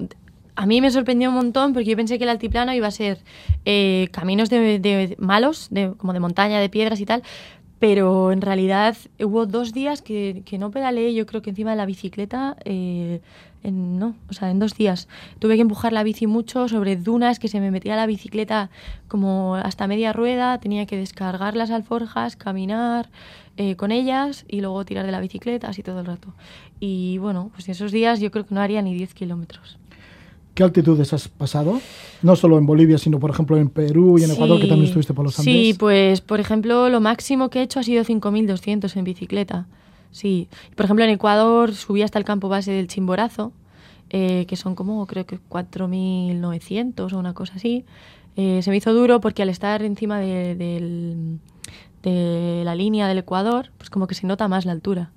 a 0.59 0.65
mí 0.65 0.81
me 0.81 0.91
sorprendió 0.91 1.29
un 1.29 1.35
montón 1.35 1.71
porque 1.71 1.89
yo 1.89 1.95
pensé 1.95 2.17
que 2.17 2.25
el 2.25 2.29
altiplano 2.29 2.73
iba 2.73 2.85
a 2.85 2.91
ser 2.91 3.19
eh, 3.63 4.09
caminos 4.11 4.49
de, 4.49 4.77
de 4.77 5.15
malos, 5.17 5.69
de, 5.71 5.93
como 5.95 6.11
de 6.11 6.19
montaña, 6.19 6.59
de 6.59 6.67
piedras 6.67 6.99
y 6.99 7.05
tal, 7.05 7.23
pero 7.79 8.33
en 8.33 8.41
realidad 8.41 8.97
hubo 9.21 9.45
dos 9.45 9.71
días 9.71 10.01
que, 10.01 10.43
no 10.59 10.69
pedaleé, 10.69 11.13
yo 11.13 11.25
creo 11.25 11.41
que 11.41 11.51
encima 11.51 11.71
de 11.71 11.77
la 11.77 11.85
bicicleta, 11.85 12.57
eh, 12.65 13.21
en, 13.63 13.99
no, 13.99 14.15
o 14.29 14.33
sea, 14.33 14.51
en 14.51 14.59
dos 14.59 14.75
días. 14.75 15.07
Tuve 15.39 15.55
que 15.55 15.61
empujar 15.61 15.93
la 15.93 16.03
bici 16.03 16.27
mucho 16.27 16.67
sobre 16.67 16.97
dunas, 16.97 17.39
que 17.39 17.47
se 17.47 17.61
me 17.61 17.71
metía 17.71 17.95
la 17.95 18.05
bicicleta 18.05 18.69
como 19.07 19.55
hasta 19.55 19.87
media 19.87 20.11
rueda, 20.11 20.59
tenía 20.59 20.85
que 20.87 20.97
descargar 20.97 21.55
las 21.55 21.71
alforjas, 21.71 22.35
caminar 22.35 23.09
eh, 23.55 23.77
con 23.77 23.93
ellas 23.93 24.43
y 24.49 24.59
luego 24.59 24.83
tirar 24.83 25.05
de 25.05 25.13
la 25.13 25.21
bicicleta, 25.21 25.69
así 25.69 25.83
todo 25.83 26.01
el 26.01 26.05
rato. 26.05 26.33
Y 26.81 27.17
bueno, 27.19 27.49
pues 27.53 27.69
esos 27.69 27.93
días 27.93 28.19
yo 28.19 28.29
creo 28.29 28.45
que 28.45 28.53
no 28.53 28.59
haría 28.59 28.81
ni 28.81 28.93
10 28.93 29.13
kilómetros. 29.13 29.79
¿Qué 30.59 30.65
altitudes 30.65 31.13
has 31.13 31.29
pasado? 31.29 31.79
No 32.21 32.35
solo 32.35 32.57
en 32.57 32.65
Bolivia, 32.65 32.97
sino 32.97 33.17
por 33.17 33.29
ejemplo 33.29 33.55
en 33.55 33.69
Perú 33.69 34.19
y 34.19 34.25
en 34.25 34.31
Ecuador, 34.31 34.57
que 34.57 34.63
Sí, 34.63 34.67
también 34.67 34.87
estuviste 34.89 35.13
por 35.13 35.23
los 35.23 35.39
Andes. 35.39 35.53
Sí, 35.53 35.73
pues 35.73 36.19
por 36.19 36.41
ejemplo, 36.41 36.89
lo 36.89 36.99
máximo 36.99 37.49
que 37.49 37.59
he 37.59 37.61
hecho 37.61 37.79
ha 37.79 37.83
sido 37.83 38.03
5.200 38.03 38.93
en 38.97 39.05
bicicleta. 39.05 39.67
Sí. 40.11 40.49
Por 40.75 40.83
ejemplo, 40.83 41.05
en 41.05 41.11
Ecuador 41.11 41.73
subí 41.73 42.01
hasta 42.01 42.19
el 42.19 42.25
campo 42.25 42.49
base 42.49 42.73
del 42.73 42.89
Chimborazo, 42.89 43.53
eh, 44.09 44.43
que 44.49 44.57
son 44.57 44.75
como 44.75 45.05
creo 45.07 45.25
que 45.25 45.39
4.900 45.49 47.13
o 47.13 47.17
una 47.17 47.33
cosa 47.33 47.53
así. 47.55 47.85
Eh, 48.35 48.59
se 48.61 48.69
me 48.69 48.75
hizo 48.75 48.93
duro 48.93 49.21
porque 49.21 49.41
al 49.43 49.47
estar 49.49 49.81
encima 49.81 50.19
de- 50.19 50.55
del, 50.55 51.39
de 52.03 52.63
la 52.65 52.75
línea 52.75 53.07
del 53.07 53.19
Ecuador, 53.19 53.69
pues 53.77 53.89
como 53.89 54.07
que 54.07 54.15
se 54.15 54.27
nota 54.27 54.49
más 54.49 54.65
la 54.65 54.73
altura. 54.73 55.11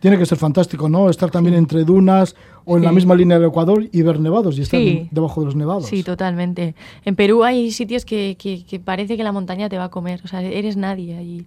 Tiene 0.00 0.18
que 0.18 0.24
ser 0.26 0.38
fantástico, 0.38 0.88
¿no? 0.88 1.10
Estar 1.10 1.30
también 1.30 1.54
entre 1.54 1.84
dunas 1.84 2.34
o 2.64 2.76
en 2.76 2.84
la 2.84 2.92
misma 2.92 3.14
línea 3.14 3.38
del 3.38 3.48
Ecuador 3.48 3.88
y 3.90 4.02
ver 4.02 4.20
nevados 4.20 4.58
y 4.58 4.62
estar 4.62 4.80
Sí. 4.80 5.08
debajo 5.10 5.40
de 5.40 5.46
los 5.46 5.56
nevados. 5.56 5.86
Sí, 5.86 6.02
totalmente. 6.02 6.74
En 7.04 7.16
Perú 7.16 7.44
hay 7.44 7.70
sitios 7.70 8.04
que, 8.04 8.36
que- 8.38 8.64
que 8.64 8.80
parece 8.80 9.16
que 9.16 9.24
la 9.24 9.32
montaña 9.32 9.68
te 9.68 9.78
va 9.78 9.84
a 9.84 9.90
comer, 9.90 10.20
o 10.24 10.28
sea, 10.28 10.42
eres 10.42 10.76
nadie 10.76 11.16
allí. 11.16 11.46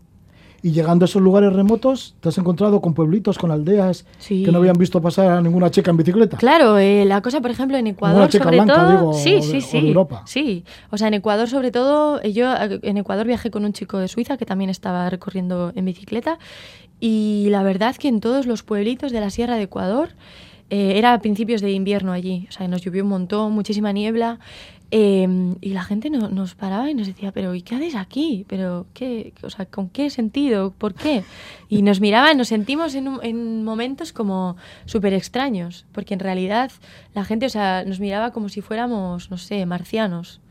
Y 0.65 0.71
llegando 0.71 1.03
a 1.03 1.07
esos 1.07 1.21
lugares 1.21 1.51
remotos, 1.51 2.15
te 2.21 2.29
has 2.29 2.37
encontrado 2.37 2.79
con 2.79 2.93
pueblitos, 2.93 3.37
con 3.37 3.51
aldeas 3.51 4.05
Sí. 4.17 4.43
que 4.45 4.51
no 4.53 4.59
habían 4.59 4.77
visto 4.77 5.01
pasar 5.01 5.29
a 5.29 5.41
ninguna 5.41 5.69
checa 5.69 5.91
en 5.91 5.97
bicicleta. 5.97 6.37
Claro, 6.37 6.77
eh, 6.77 7.03
la 7.03 7.19
cosa, 7.21 7.41
por 7.41 7.51
ejemplo, 7.51 7.75
en 7.75 7.87
Ecuador, 7.87 8.17
Una 8.19 8.29
checa 8.29 8.45
sobre 8.45 8.57
blanca, 8.61 8.75
todo. 8.75 8.89
digo, 8.91 9.13
sí, 9.13 9.35
o 9.35 9.41
sí, 9.41 9.51
de- 9.51 9.57
o 9.57 9.61
sí. 9.61 9.81
de 9.81 9.87
Europa. 9.89 10.21
Sí. 10.25 10.63
O 10.89 10.97
sea, 10.97 11.09
en 11.09 11.15
Ecuador, 11.15 11.49
sobre 11.49 11.71
todo, 11.71 12.21
eh, 12.21 12.31
yo 12.31 12.53
eh, 12.53 12.79
en 12.81 12.95
Ecuador 12.95 13.27
viajé 13.27 13.51
con 13.51 13.65
un 13.65 13.73
chico 13.73 13.97
de 13.97 14.07
Suiza 14.07 14.37
que 14.37 14.45
también 14.45 14.69
estaba 14.69 15.09
recorriendo 15.09 15.73
en 15.75 15.83
bicicleta. 15.83 16.39
Y 17.01 17.47
la 17.49 17.61
verdad 17.63 17.97
que 17.97 18.07
en 18.07 18.21
todos 18.21 18.45
los 18.45 18.63
pueblitos 18.63 19.11
de 19.11 19.19
la 19.19 19.29
Sierra 19.31 19.57
de 19.57 19.63
Ecuador 19.63 20.11
eh, 20.75 20.97
era 20.99 21.09
a 21.13 21.19
principios 21.19 21.61
de 21.61 21.71
invierno 21.71 22.11
allí. 22.11 22.47
O 22.49 22.51
sea, 22.51 22.67
nos 22.67 22.81
llovió 22.83 23.03
un 23.03 23.09
montón, 23.09 23.51
muchísima 23.53 23.91
niebla. 23.91 24.39
eh, 24.95 25.27
y 25.61 25.69
la 25.69 25.83
gente 25.83 26.09
no- 26.11 26.29
nos 26.29 26.53
paraba 26.53 26.87
y 26.91 26.93
nos 26.93 27.07
decía, 27.07 27.31
pero 27.31 27.55
¿y 27.55 27.63
qué 27.63 27.73
haces 27.75 27.95
aquí? 27.95 28.45
¿Pero 28.47 28.85
qué? 28.93 29.33
O 29.41 29.49
sea, 29.49 29.65
¿con 29.65 29.89
qué 29.89 30.09
sentido? 30.11 30.71
¿Por 30.77 30.93
qué? 30.93 31.23
Y 31.67 31.81
nos 31.81 31.99
miraban, 31.99 32.37
nos 32.37 32.49
sentimos 32.49 32.93
en, 32.93 33.07
en 33.23 33.63
momentos 33.63 34.13
como 34.13 34.55
súper 34.85 35.13
extraños, 35.15 35.85
porque 35.93 36.13
en 36.13 36.19
realidad 36.19 36.69
la 37.15 37.23
gente, 37.25 37.47
o 37.47 37.49
sea, 37.49 37.83
nos 37.87 37.99
miraba 37.99 38.29
como 38.33 38.49
si 38.49 38.61
fuéramos, 38.61 39.31
no 39.31 39.37
sé, 39.39 39.65
marcianos. 39.65 40.41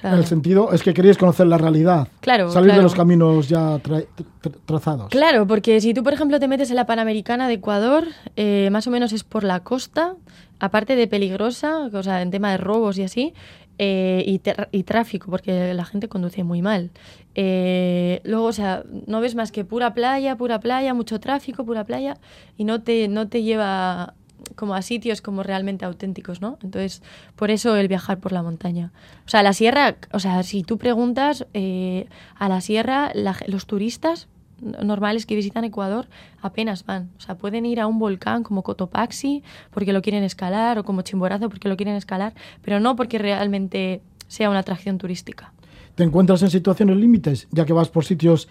Sea, 0.00 0.12
En 0.12 0.18
el 0.18 0.26
sentido 0.26 0.72
es 0.72 0.82
que 0.82 0.94
queríais 0.94 1.18
conocer 1.18 1.46
la 1.48 1.58
realidad. 1.58 2.06
Claro, 2.20 2.50
Salir 2.52 2.72
de 2.72 2.82
los 2.82 2.94
caminos 2.94 3.48
ya 3.48 3.78
tra- 3.82 4.06
tra- 4.42 4.54
trazados. 4.64 5.08
Claro, 5.10 5.46
porque 5.46 5.80
si 5.80 5.92
tú, 5.94 6.02
por 6.04 6.12
ejemplo, 6.12 6.38
te 6.38 6.46
metes 6.46 6.70
en 6.70 6.76
la 6.76 6.86
Panamericana 6.86 7.48
de 7.48 7.54
Ecuador, 7.54 8.04
eh, 8.36 8.68
más 8.70 8.86
o 8.86 8.90
menos 8.90 9.12
es 9.12 9.24
por 9.24 9.42
la 9.42 9.60
costa, 9.64 10.14
aparte 10.60 10.94
de 10.94 11.08
peligrosa, 11.08 11.88
o 11.92 12.02
sea, 12.02 12.22
en 12.22 12.30
tema 12.30 12.52
de 12.52 12.58
robos 12.58 12.96
y 12.98 13.02
así, 13.02 13.34
eh, 13.80 14.22
y, 14.26 14.40
y 14.76 14.82
tráfico, 14.84 15.30
porque 15.30 15.72
la 15.74 15.84
gente 15.84 16.08
conduce 16.08 16.44
muy 16.44 16.62
mal. 16.62 16.90
Eh, 17.34 18.20
luego, 18.24 18.46
o 18.46 18.52
sea, 18.52 18.82
no 19.06 19.20
ves 19.20 19.34
más 19.34 19.52
que 19.52 19.64
pura 19.64 19.94
playa, 19.94 20.36
pura 20.36 20.58
playa, 20.60 20.94
mucho 20.94 21.20
tráfico, 21.20 21.64
pura 21.64 21.84
playa, 21.84 22.16
y 22.56 22.64
no 22.64 22.82
te, 22.82 23.06
no 23.08 23.28
te 23.28 23.42
lleva 23.42 24.14
como 24.56 24.74
a 24.74 24.82
sitios 24.82 25.20
como 25.22 25.42
realmente 25.42 25.84
auténticos, 25.84 26.40
¿no? 26.40 26.58
Entonces, 26.62 27.02
por 27.36 27.50
eso 27.50 27.76
el 27.76 27.88
viajar 27.88 28.18
por 28.18 28.32
la 28.32 28.42
montaña. 28.42 28.92
O 29.26 29.28
sea, 29.28 29.42
la 29.42 29.52
sierra, 29.52 29.96
o 30.12 30.18
sea, 30.20 30.42
si 30.42 30.62
tú 30.62 30.78
preguntas 30.78 31.46
eh, 31.54 32.06
a 32.36 32.48
la 32.48 32.60
sierra, 32.60 33.10
la 33.14 33.36
los 33.46 33.66
turistas 33.66 34.28
normales 34.60 35.24
que 35.24 35.36
visitan 35.36 35.62
Ecuador 35.64 36.08
apenas 36.42 36.84
van. 36.84 37.10
O 37.18 37.20
sea, 37.20 37.36
pueden 37.36 37.64
ir 37.64 37.80
a 37.80 37.86
un 37.86 37.98
volcán 37.98 38.42
como 38.42 38.62
Cotopaxi 38.62 39.42
porque 39.70 39.92
lo 39.92 40.02
quieren 40.02 40.24
escalar 40.24 40.78
o 40.78 40.84
como 40.84 41.02
Chimborazo 41.02 41.48
porque 41.48 41.68
lo 41.68 41.76
quieren 41.76 41.94
escalar, 41.94 42.34
pero 42.62 42.80
no 42.80 42.96
porque 42.96 43.18
realmente 43.18 44.00
sea 44.26 44.50
una 44.50 44.58
atracción 44.60 44.98
turística. 44.98 45.52
Te 45.94 46.02
encuentras 46.04 46.42
en 46.42 46.50
situaciones 46.50 46.96
límites, 46.96 47.46
ya 47.50 47.64
que 47.64 47.72
vas 47.72 47.88
por 47.88 48.04
sitios 48.04 48.48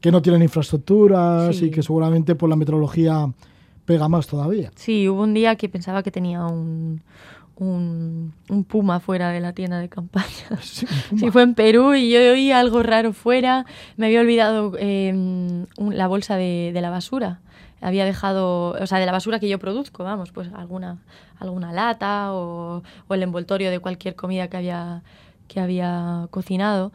que 0.00 0.10
no 0.10 0.20
tienen 0.22 0.42
infraestructuras 0.42 1.54
Sí. 1.56 1.66
y 1.66 1.70
que 1.70 1.82
seguramente 1.82 2.34
por 2.34 2.48
la 2.48 2.56
meteorología 2.56 3.30
pega 3.84 4.08
más 4.08 4.26
todavía. 4.26 4.70
Sí, 4.74 5.08
hubo 5.08 5.22
un 5.22 5.34
día 5.34 5.56
que 5.56 5.68
pensaba 5.68 6.02
que 6.02 6.10
tenía 6.10 6.44
un, 6.46 7.02
un, 7.56 8.32
un 8.48 8.64
puma 8.64 9.00
fuera 9.00 9.30
de 9.30 9.40
la 9.40 9.52
tienda 9.52 9.78
de 9.78 9.88
campaña. 9.88 10.26
Sí. 10.62 10.86
Sí, 11.16 11.30
fue 11.30 11.42
en 11.42 11.54
Perú 11.54 11.94
y 11.94 12.10
yo 12.10 12.18
oí 12.32 12.50
algo 12.52 12.82
raro 12.82 13.12
fuera. 13.12 13.66
Me 13.96 14.06
había 14.06 14.20
olvidado 14.20 14.72
eh, 14.78 15.10
un- 15.12 15.68
la 15.96 16.06
bolsa 16.06 16.36
de, 16.36 16.70
de 16.72 16.80
la 16.80 16.90
basura. 16.90 17.40
Había 17.80 18.04
dejado, 18.04 18.70
o 18.80 18.86
sea, 18.86 18.98
de 18.98 19.06
la 19.06 19.12
basura 19.12 19.40
que 19.40 19.48
yo 19.48 19.58
produzco, 19.58 20.04
vamos, 20.04 20.30
pues 20.30 20.48
alguna, 20.54 20.98
alguna 21.40 21.72
lata 21.72 22.32
o, 22.32 22.82
o 23.08 23.14
el 23.14 23.22
envoltorio 23.24 23.70
de 23.72 23.80
cualquier 23.80 24.14
comida 24.14 24.46
que 24.48 24.56
había, 24.56 25.02
que 25.48 25.58
había 25.58 26.28
cocinado. 26.30 26.92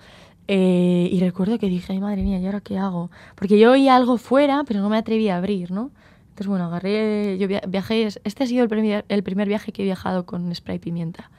Eh, 0.47 1.09
y 1.11 1.19
recuerdo 1.19 1.59
que 1.59 1.67
dije, 1.67 1.91
ay 1.91 1.99
madre 1.99 2.23
mía, 2.23 2.39
¿y 2.39 2.45
ahora 2.45 2.61
qué 2.61 2.77
hago? 2.77 3.11
Porque 3.35 3.59
yo 3.59 3.73
oí 3.73 3.89
algo 3.89 4.17
fuera, 4.17 4.63
pero 4.65 4.79
no 4.79 4.87
me 4.87 4.95
atreví 4.97 5.27
a 5.27 5.35
abrir, 5.35 5.71
¿no? 5.71 5.91
Entonces, 6.37 6.49
bueno, 6.51 6.65
agarré, 6.65 7.35
yo 7.39 7.47
via- 7.47 7.63
viajé, 7.67 8.03
este 8.23 8.43
ha 8.43 8.45
sido 8.45 8.61
el 8.61 8.69
primer, 8.69 9.05
el 9.09 9.23
primer 9.23 9.47
viaje 9.47 9.71
que 9.71 9.81
he 9.81 9.85
viajado 9.85 10.27
con 10.27 10.53
spray 10.53 10.77
pimienta, 10.77 11.31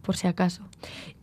por 0.00 0.16
si 0.16 0.28
acaso. 0.28 0.62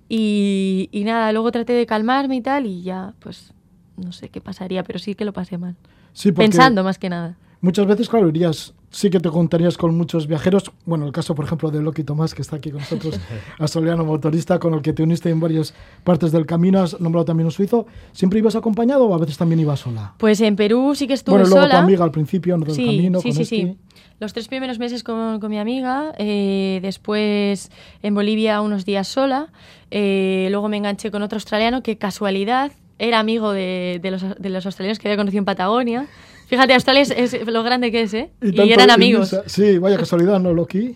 Y, 0.07 0.87
y 0.91 1.03
nada, 1.03 1.31
luego 1.31 1.51
traté 1.51 1.73
de 1.73 1.87
calmarme 1.87 2.35
y 2.35 2.41
tal, 2.41 2.67
y 2.67 2.83
ya, 2.83 3.15
pues, 3.17 3.51
no 3.97 4.11
sé 4.11 4.29
qué 4.29 4.39
pasaría, 4.39 4.83
pero 4.83 4.99
sí 4.99 5.15
que 5.15 5.25
lo 5.25 5.33
pasé 5.33 5.57
mal. 5.57 5.75
Sí, 6.13 6.31
Pensando 6.31 6.83
más 6.83 6.99
que 6.99 7.09
nada. 7.09 7.35
Muchas 7.59 7.87
veces, 7.87 8.07
claro, 8.07 8.29
irías, 8.29 8.75
sí 8.93 9.09
que 9.09 9.19
te 9.19 9.29
contarías 9.29 9.75
con 9.75 9.97
muchos 9.97 10.27
viajeros. 10.27 10.71
Bueno, 10.85 11.05
el 11.07 11.11
caso, 11.11 11.33
por 11.33 11.45
ejemplo, 11.45 11.71
de 11.71 11.81
Loki 11.81 12.03
Tomás, 12.03 12.33
que 12.35 12.43
está 12.43 12.57
aquí 12.57 12.69
con 12.71 12.79
nosotros, 12.81 13.19
australiano 13.59 14.05
motorista, 14.05 14.59
con 14.59 14.75
el 14.75 14.81
que 14.83 14.93
te 14.93 15.01
uniste 15.01 15.29
en 15.31 15.39
varias 15.39 15.73
partes 16.03 16.31
del 16.31 16.45
camino, 16.45 16.79
has 16.81 17.01
nombrado 17.01 17.25
también 17.25 17.45
un 17.47 17.51
suizo. 17.51 17.87
¿Siempre 18.11 18.37
ibas 18.39 18.55
acompañado 18.55 19.05
o 19.07 19.15
a 19.15 19.17
veces 19.17 19.37
también 19.37 19.59
ibas 19.59 19.79
sola? 19.79 20.13
Pues 20.19 20.39
en 20.41 20.55
Perú 20.55 20.93
sí 20.95 21.07
que 21.07 21.13
estuve 21.15 21.33
bueno, 21.39 21.49
luego 21.49 21.63
sola. 21.65 21.79
tu 21.79 21.83
amiga 21.85 22.03
al 22.03 22.11
principio, 22.11 22.55
en 22.55 22.63
el 22.63 22.71
Sí, 22.71 22.85
camino, 22.85 23.19
sí, 23.19 23.29
con 23.29 23.35
sí, 23.35 23.41
este. 23.41 23.55
sí. 23.55 23.77
Los 24.19 24.31
tres 24.31 24.47
primeros 24.47 24.77
meses 24.79 25.03
con, 25.03 25.39
con 25.39 25.49
mi 25.49 25.57
amiga, 25.59 26.13
eh, 26.19 26.79
después 26.81 27.71
en 28.03 28.13
Bolivia 28.13 28.61
unos 28.61 28.85
días 28.85 29.07
sola, 29.07 29.47
eh, 29.91 30.47
luego 30.51 30.69
me 30.69 30.77
enganché 30.77 31.09
con 31.11 31.23
otro 31.23 31.35
australiano 31.37 31.81
que 31.83 31.97
casualidad 31.97 32.71
era 32.99 33.19
amigo 33.19 33.51
de, 33.51 33.99
de 34.01 34.11
los, 34.11 34.23
de 34.39 34.49
los 34.49 34.65
australianos 34.65 34.99
que 34.99 35.07
había 35.09 35.17
conocido 35.17 35.39
en 35.39 35.45
Patagonia. 35.45 36.07
Fíjate, 36.47 36.73
Australia 36.73 37.01
es, 37.01 37.11
es 37.33 37.47
lo 37.47 37.63
grande 37.63 37.91
que 37.91 38.01
es, 38.03 38.13
¿eh? 38.13 38.31
Y, 38.41 38.59
eran 38.71 38.91
amigos. 38.91 39.33
esa- 39.33 39.47
Sí, 39.47 39.77
vaya 39.77 39.97
casualidad, 39.97 40.39
¿no, 40.39 40.53
Loki? 40.53 40.95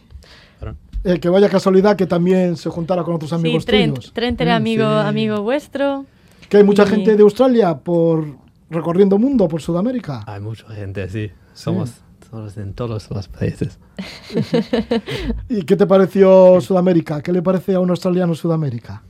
Eh, 1.03 1.19
que 1.19 1.29
vaya 1.29 1.47
casualidad 1.47 1.95
que 1.95 2.05
también 2.05 2.57
se 2.57 2.69
juntara 2.69 3.03
con 3.03 3.15
otros 3.15 3.29
Sí, 3.29 3.35
amigos 3.35 3.65
Trent, 3.65 3.95
tuyos. 3.95 4.13
Trent 4.13 4.41
era 4.41 4.53
Mm, 4.55 4.61
amigo, 4.61 4.83
sí. 4.83 5.07
amigo 5.07 5.41
vuestro. 5.41 6.05
Que 6.49 6.57
hay 6.57 6.63
mucha 6.63 6.83
Y- 6.83 6.87
gente 6.87 7.15
de 7.15 7.23
Australia 7.23 7.77
por 7.77 8.25
recorriendo 8.69 9.17
mundo, 9.17 9.47
por 9.47 9.61
Sudamérica. 9.61 10.23
Hay 10.27 10.41
mucha 10.41 10.67
gente, 10.69 11.07
sí. 11.09 11.31
Somos 11.53 11.91
todos 12.29 12.57
en 12.57 12.73
todos 12.73 13.09
los 13.11 13.27
países. 13.29 13.79
¿Y 15.49 15.61
qué 15.63 15.75
te 15.75 15.85
pareció 15.87 16.59
Sudamérica? 16.61 17.21
¿Qué 17.21 17.31
le 17.31 17.41
parece 17.41 17.75
a 17.75 17.79
un 17.79 17.89
australiano 17.89 18.35
Sudamérica? 18.35 19.01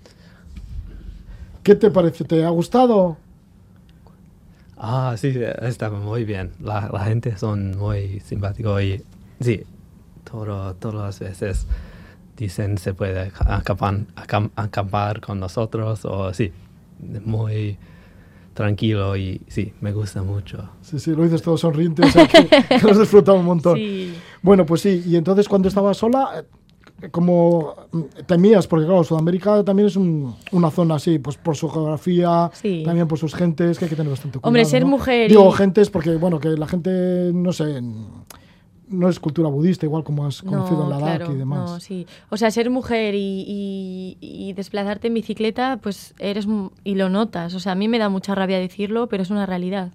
¿Qué 1.63 1.75
te 1.75 1.89
pareció? 1.89 2.25
¿Te 2.25 2.43
ha 2.45 2.49
gustado? 2.49 3.17
Ah, 4.77 5.15
sí, 5.17 5.33
está 5.61 5.89
muy 5.89 6.23
bien. 6.23 6.51
La, 6.61 6.89
la 6.93 7.05
gente 7.05 7.35
son 7.37 7.77
muy 7.77 8.19
simpáticos 8.19 8.81
y 8.83 9.01
sí, 9.39 9.63
todo, 10.29 10.75
todas 10.75 10.95
las 10.95 11.19
veces 11.19 11.65
dicen 12.35 12.77
se 12.77 12.93
puede 12.93 13.31
acampar, 13.39 14.01
acam- 14.15 14.51
acampar 14.55 15.21
con 15.21 15.39
nosotros 15.39 16.05
o 16.05 16.31
sí, 16.33 16.51
muy 17.25 17.77
tranquilo 18.53 19.15
y 19.17 19.41
sí, 19.47 19.73
me 19.81 19.91
gusta 19.91 20.21
mucho. 20.23 20.69
Sí, 20.81 20.99
sí, 20.99 21.11
lo 21.15 21.23
dices 21.23 21.41
todo 21.41 21.57
sonriente, 21.57 22.03
o 22.03 22.09
sea 22.09 22.27
que, 22.27 22.47
que 22.47 22.79
lo 22.83 22.91
has 22.91 22.99
disfrutado 22.99 23.37
un 23.39 23.45
montón. 23.45 23.77
Sí. 23.77 24.13
Bueno, 24.41 24.65
pues 24.65 24.81
sí, 24.81 25.03
y 25.05 25.15
entonces 25.15 25.47
cuando 25.47 25.67
estabas 25.67 25.97
sola, 25.97 26.29
eh, 26.39 26.43
como 27.11 27.75
mm, 27.91 28.01
temías, 28.25 28.65
porque 28.67 28.85
claro, 28.85 29.03
Sudamérica 29.03 29.63
también 29.63 29.87
es 29.87 29.95
un- 29.95 30.35
una 30.51 30.71
zona 30.71 30.95
así, 30.95 31.19
pues 31.19 31.37
por 31.37 31.55
su 31.55 31.69
geografía, 31.69 32.49
Sí. 32.53 32.83
también 32.85 33.07
por 33.07 33.19
sus 33.19 33.35
gentes, 33.35 33.77
que 33.77 33.85
hay 33.85 33.89
que 33.89 33.95
tener 33.95 34.09
bastante 34.09 34.39
cuidado. 34.39 34.47
Hombre, 34.49 34.65
ser 34.65 34.83
¿no? 34.83 34.89
mujer 34.89 35.29
Digo 35.29 35.49
y- 35.49 35.57
gentes 35.57 35.89
porque, 35.89 36.15
bueno, 36.15 36.39
que 36.39 36.49
la 36.49 36.67
gente, 36.67 37.31
no 37.33 37.53
sé, 37.53 37.81
no 38.89 39.09
es 39.09 39.19
cultura 39.19 39.49
budista, 39.49 39.85
igual 39.85 40.03
como 40.05 40.25
has 40.25 40.41
conocido 40.41 40.83
en 40.85 40.89
la 40.89 40.97
DAC 40.99 41.29
y 41.29 41.35
demás. 41.35 41.69
No, 41.71 41.79
sí. 41.81 42.07
O 42.29 42.37
sea, 42.37 42.49
ser 42.51 42.69
mujer 42.69 43.15
y, 43.15 43.43
y- 43.45 44.17
y 44.21 44.53
desplazarte 44.53 45.07
en 45.07 45.13
bicicleta, 45.13 45.77
pues 45.83 46.15
eres 46.19 46.47
y 46.85 46.95
lo 46.95 47.09
notas. 47.09 47.53
O 47.53 47.59
sea, 47.59 47.73
a 47.73 47.75
mí 47.75 47.87
me 47.89 47.99
da 47.99 48.07
mucha 48.09 48.33
rabia 48.33 48.57
decirlo, 48.59 49.07
pero 49.09 49.23
es 49.23 49.29
una 49.29 49.45
realidad. 49.45 49.91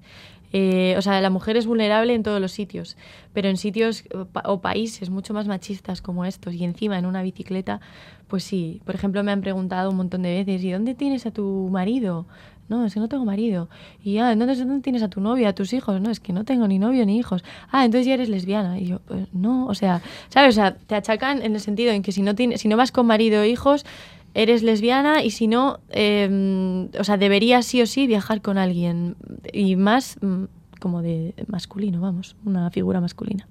Eh, 0.53 0.95
o 0.99 1.03
sea, 1.03 1.21
la 1.21 1.31
mujer 1.31 1.57
es 1.57 1.67
vulnerable 1.67 2.15
en 2.15 2.23
todos 2.23 2.41
los 2.41 2.53
sitios, 2.53 2.97
pero 3.33 3.49
en 3.49 3.57
sitios 3.57 4.05
o 4.15 4.27
pa- 4.27 4.43
o 4.47 4.61
países 4.61 5.09
mucho 5.11 5.33
más 5.33 5.47
machistas 5.47 6.03
como 6.03 6.25
estos 6.25 6.55
y 6.55 6.65
encima 6.65 6.99
en 6.99 7.07
una 7.07 7.23
bicicleta, 7.23 7.81
pues 8.29 8.45
sí. 8.45 8.81
Por 8.85 8.95
ejemplo, 8.95 9.23
me 9.25 9.33
han 9.33 9.41
preguntado 9.41 9.91
un 9.91 9.97
montón 9.97 10.23
de 10.23 10.31
veces, 10.45 10.63
¿y 10.65 10.71
dónde 10.71 10.95
tienes 10.95 11.25
a 11.27 11.31
tu 11.31 11.69
marido? 11.71 12.27
No, 12.69 12.87
es 12.87 12.95
que 12.95 13.01
no 13.01 13.09
tengo 13.09 13.25
marido. 13.25 13.69
Y 14.03 14.19
ah, 14.19 14.33
entonces 14.33 14.59
¿dónde 14.59 14.81
tienes 14.81 15.03
a 15.03 15.09
tu 15.09 15.21
novia, 15.21 15.51
a 15.51 15.53
tus 15.55 15.73
hijos? 15.75 16.01
No, 16.01 16.11
es 16.11 16.21
que 16.21 16.33
no 16.33 16.45
tengo 16.45 16.67
ni 16.69 16.79
novio 16.79 17.05
ni 17.05 17.19
hijos. 17.19 17.45
Ah, 17.71 17.85
entonces 17.85 18.07
ya 18.07 18.15
eres 18.15 18.29
lesbiana. 18.31 18.79
Y 18.79 18.87
yo, 18.87 19.01
pues 19.01 19.27
no, 19.35 19.67
o 19.67 19.75
sea, 19.75 20.01
¿sabes? 20.29 20.51
O 20.57 20.61
sea, 20.61 20.75
te 20.77 20.95
achacan 20.95 21.43
en 21.43 21.55
el 21.55 21.61
sentido 21.61 21.93
en 21.93 22.03
que 22.03 22.13
si 22.13 22.23
no, 22.23 22.35
tienes, 22.35 22.61
si 22.63 22.69
no 22.69 22.77
vas 22.79 22.91
con 22.93 23.07
marido 23.07 23.43
o 23.43 23.45
hijos, 23.45 23.85
eres 24.35 24.63
lesbiana 24.63 25.23
y 25.23 25.31
si 25.31 25.47
no, 25.47 25.81
eh, 25.91 26.89
o 26.99 27.05
sea, 27.05 27.17
deberías 27.17 27.67
sí 27.67 27.83
o 27.83 27.87
sí 27.87 28.07
viajar 28.07 28.43
con 28.43 28.59
alguien. 28.59 29.17
Y 29.53 29.77
más 29.77 30.17
mm, 30.21 30.45
como 30.81 31.03
de 31.03 31.35
masculino, 31.49 32.01
vamos, 32.01 32.37
una 32.45 32.71
figura 32.71 33.01
masculina. 33.01 33.47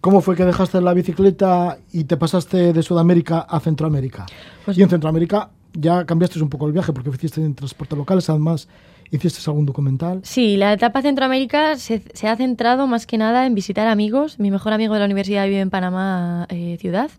¿Cómo 0.00 0.20
fue 0.20 0.36
que 0.36 0.44
dejaste 0.44 0.80
la 0.80 0.94
bicicleta 0.94 1.78
y 1.92 2.04
te 2.04 2.16
pasaste 2.16 2.72
de 2.72 2.82
Sudamérica 2.82 3.40
a 3.40 3.58
Centroamérica? 3.60 4.26
Pues- 4.64 4.78
y 4.78 4.82
en 4.82 4.88
Centroamérica 4.88 5.50
ya 5.72 6.04
cambiaste 6.04 6.40
un 6.40 6.48
poco 6.48 6.66
el 6.66 6.72
viaje 6.72 6.92
porque 6.92 7.10
hiciste 7.10 7.44
en 7.44 7.54
transporte 7.54 7.96
locales, 7.96 8.30
además 8.30 8.68
¿Hiciste 9.10 9.40
algún 9.50 9.64
documental? 9.64 10.20
Sí, 10.22 10.56
la 10.56 10.74
etapa 10.74 11.00
Centroamérica 11.00 11.76
se, 11.76 12.02
se 12.12 12.28
ha 12.28 12.36
centrado 12.36 12.86
más 12.86 13.06
que 13.06 13.16
nada 13.16 13.46
en 13.46 13.54
visitar 13.54 13.86
amigos. 13.86 14.38
Mi 14.38 14.50
mejor 14.50 14.74
amigo 14.74 14.92
de 14.94 15.00
la 15.00 15.06
universidad 15.06 15.46
vive 15.46 15.60
en 15.60 15.70
Panamá, 15.70 16.46
eh, 16.50 16.76
ciudad, 16.78 17.10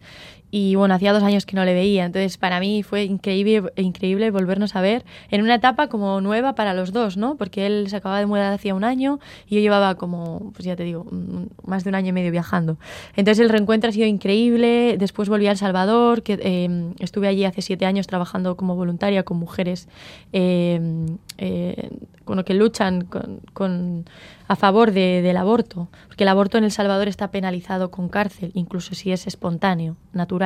y 0.52 0.76
bueno, 0.76 0.96
hacía 0.96 1.14
dos 1.14 1.24
años 1.24 1.46
que 1.46 1.56
no 1.56 1.66
le 1.66 1.74
veía, 1.74 2.06
entonces 2.06 2.38
para 2.38 2.60
mí 2.60 2.84
fue 2.84 3.04
increíble, 3.04 3.72
increíble 3.76 4.32
volvernos 4.32 4.76
a 4.76 4.82
ver 4.82 5.06
en 5.30 5.42
una 5.42 5.56
etapa 5.56 5.88
como 5.88 6.22
nueva 6.22 6.56
para 6.56 6.74
los 6.74 6.92
dos, 6.92 7.18
¿no? 7.18 7.36
Porque 7.36 7.66
él 7.66 7.88
se 7.90 7.98
acababa 7.98 8.20
de 8.20 8.26
mudar 8.26 8.52
hacía 8.52 8.74
un 8.74 8.84
año 8.84 9.20
y 9.48 9.56
yo 9.56 9.62
llevaba 9.62 9.96
como, 9.96 10.52
pues 10.54 10.66
ya 10.66 10.76
te 10.76 10.84
digo, 10.84 11.06
más 11.66 11.84
de 11.84 11.90
un 11.90 11.96
año 11.96 12.10
y 12.10 12.14
medio 12.14 12.32
viajando. 12.32 12.78
Entonces 13.16 13.44
el 13.44 13.50
reencuentro 13.50 13.90
ha 13.90 13.94
sido 13.94 14.08
increíble, 14.08 14.98
después 14.98 15.30
volví 15.30 15.48
a 15.48 15.52
El 15.52 15.58
Salvador, 15.58 16.24
que 16.24 16.40
eh, 16.42 16.94
estuve 17.00 17.28
allí 17.28 17.46
hace 17.46 17.62
siete 17.62 17.86
años 17.86 18.08
trabajando 18.08 18.58
como 18.58 18.76
voluntaria 18.76 19.24
con 19.24 19.38
mujeres 19.38 19.88
eh, 20.34 20.80
eh, 21.38 21.90
bueno, 22.26 22.46
que 22.46 22.54
luchan 22.54 23.06
con, 23.06 23.42
con 23.54 24.06
a 24.48 24.56
favor 24.56 24.92
de, 24.92 25.22
del 25.24 25.38
aborto, 25.38 25.90
porque 26.08 26.24
el 26.24 26.28
aborto 26.28 26.58
en 26.58 26.64
El 26.64 26.72
Salvador 26.72 27.08
está 27.08 27.32
penalizado 27.32 27.90
con 27.90 28.08
cárcel, 28.08 28.52
incluso 28.54 28.94
si 28.94 29.12
es 29.12 29.26
espontáneo, 29.26 29.96
natural. 30.14 30.39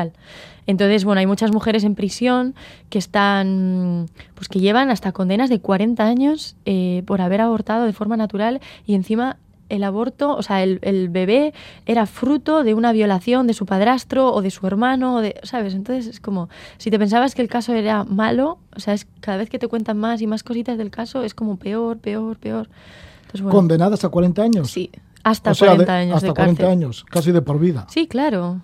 Entonces, 0.66 1.04
bueno, 1.06 1.20
hay 1.20 1.26
muchas 1.26 1.52
mujeres 1.52 1.84
en 1.84 1.96
prisión 1.96 2.56
que 2.90 3.00
están, 3.00 4.08
pues 4.36 4.48
que 4.48 4.60
llevan 4.60 4.90
hasta 4.90 5.12
condenas 5.12 5.50
de 5.50 5.60
40 5.60 6.04
años 6.04 6.56
eh, 6.66 7.04
por 7.06 7.22
haber 7.22 7.42
abortado 7.42 7.86
de 7.86 7.94
forma 7.94 8.18
natural 8.18 8.62
y 8.86 8.96
encima 8.96 9.38
el 9.70 9.84
aborto, 9.84 10.36
o 10.36 10.44
sea, 10.44 10.62
el, 10.62 10.80
el, 10.84 11.10
bebé 11.10 11.54
era 11.86 12.06
fruto 12.06 12.64
de 12.64 12.74
una 12.74 12.92
violación 12.92 13.48
de 13.48 13.54
su 13.54 13.66
padrastro 13.66 14.32
o 14.32 14.42
de 14.42 14.52
su 14.52 14.68
hermano, 14.68 15.16
o 15.16 15.22
de, 15.22 15.40
¿sabes? 15.44 15.74
Entonces 15.74 16.06
es 16.08 16.20
como, 16.20 16.50
si 16.78 16.92
te 16.92 17.00
pensabas 17.00 17.34
que 17.34 17.42
el 17.42 17.48
caso 17.48 17.74
era 17.74 18.04
malo, 18.04 18.60
o 18.76 18.80
sea, 18.80 18.94
es 18.94 19.08
cada 19.20 19.38
vez 19.38 19.50
que 19.50 19.58
te 19.58 19.68
cuentan 19.68 19.98
más 19.98 20.22
y 20.22 20.28
más 20.28 20.44
cositas 20.44 20.78
del 20.78 20.92
caso, 20.92 21.24
es 21.24 21.34
como 21.34 21.58
peor, 21.58 21.98
peor, 21.98 22.38
peor. 22.38 22.70
Entonces, 23.22 23.42
bueno, 23.42 23.58
¿Condenadas 23.58 24.04
a 24.04 24.10
40 24.10 24.44
años? 24.44 24.70
Sí, 24.70 24.92
hasta 25.24 25.52
o 25.52 25.56
sea, 25.56 25.70
40 25.70 25.94
años. 25.94 26.16
Hasta 26.18 26.28
de 26.28 26.34
40 26.34 26.62
cárcel. 26.62 26.72
años, 26.72 27.06
casi 27.10 27.32
de 27.32 27.42
por 27.42 27.60
vida. 27.60 27.88
Sí, 27.90 28.08
claro. 28.08 28.62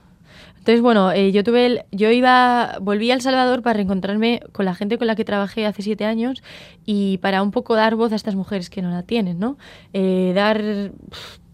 Entonces, 0.60 0.82
bueno, 0.82 1.12
eh, 1.12 1.32
yo 1.32 1.44
tuve 1.44 1.66
el, 1.66 1.82
yo 1.92 2.12
iba, 2.12 2.78
volví 2.82 3.10
a 3.12 3.16
El 3.16 3.22
Salvador 3.22 3.62
para 3.62 3.76
reencontrarme 3.76 4.42
con 4.52 4.66
la 4.66 4.76
gente 4.76 4.98
con 4.98 5.08
la 5.08 5.16
que 5.16 5.26
trabajé 5.26 5.66
hace 5.66 5.82
siete 5.82 6.06
años 6.06 6.44
y 6.86 7.18
para 7.20 7.42
un 7.42 7.52
poco 7.52 7.76
dar 7.76 7.96
voz 7.96 8.12
a 8.12 8.16
estas 8.16 8.36
mujeres 8.36 8.70
que 8.70 8.82
no 8.82 8.92
la 8.92 9.04
tienen, 9.04 9.40
¿no? 9.40 9.58
Eh, 9.94 10.34
dar, 10.36 10.92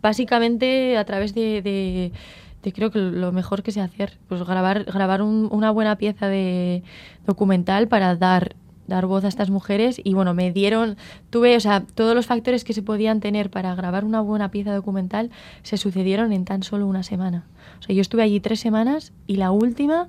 básicamente, 0.02 0.98
a 0.98 1.06
través 1.06 1.34
de, 1.34 1.62
de, 1.62 2.74
creo 2.74 2.92
que 2.92 3.00
lo 3.00 3.32
mejor 3.32 3.64
que 3.64 3.72
sé 3.72 3.80
hacer, 3.80 4.18
pues 4.28 4.44
grabar, 4.44 4.84
grabar 4.84 5.22
un, 5.22 5.48
una 5.52 5.72
buena 5.72 5.98
pieza 5.98 6.28
de 6.28 6.84
documental 7.26 7.88
para 7.88 8.16
dar 8.16 8.56
dar 8.88 9.06
voz 9.06 9.24
a 9.24 9.28
estas 9.28 9.50
mujeres 9.50 10.00
y 10.04 10.14
bueno, 10.14 10.34
me 10.34 10.52
dieron, 10.52 10.98
tuve, 11.30 11.56
o 11.56 11.60
sea, 11.60 11.82
todos 11.82 12.16
los 12.16 12.26
factores 12.26 12.64
que 12.64 12.74
se 12.74 12.82
podían 12.82 13.20
tener 13.20 13.50
para 13.50 13.74
grabar 13.76 14.06
una 14.06 14.22
buena 14.22 14.52
pieza 14.52 14.74
documental 14.74 15.32
se 15.64 15.78
sucedieron 15.78 16.32
en 16.32 16.46
tan 16.46 16.64
solo 16.64 16.88
una 16.88 17.04
semana. 17.04 17.46
O 17.80 17.84
sea, 17.84 17.96
yo 17.96 18.02
estuve 18.02 18.24
allí 18.24 18.40
tres 18.40 18.60
semanas 18.60 19.14
y 19.28 19.38
la 19.38 19.52
última, 19.52 20.08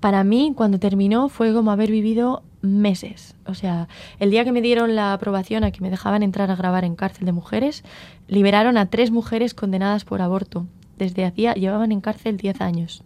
para 0.00 0.24
mí, 0.24 0.52
cuando 0.54 0.78
terminó, 0.78 1.28
fue 1.28 1.52
como 1.52 1.70
haber 1.70 1.90
vivido 1.90 2.42
meses. 2.62 3.34
O 3.46 3.54
sea, 3.54 3.88
el 4.18 4.30
día 4.30 4.44
que 4.44 4.52
me 4.52 4.62
dieron 4.62 4.94
la 4.94 5.12
aprobación 5.12 5.64
a 5.64 5.70
que 5.70 5.80
me 5.80 5.90
dejaban 5.90 6.22
entrar 6.22 6.50
a 6.50 6.56
grabar 6.56 6.84
en 6.84 6.96
cárcel 6.96 7.26
de 7.26 7.32
mujeres, 7.32 7.84
liberaron 8.28 8.76
a 8.76 8.86
tres 8.86 9.10
mujeres 9.10 9.54
condenadas 9.54 10.04
por 10.04 10.22
aborto. 10.22 10.66
Desde 10.98 11.24
hacía, 11.24 11.54
llevaban 11.54 11.92
en 11.92 12.00
cárcel 12.00 12.36
10 12.36 12.60
años 12.60 13.02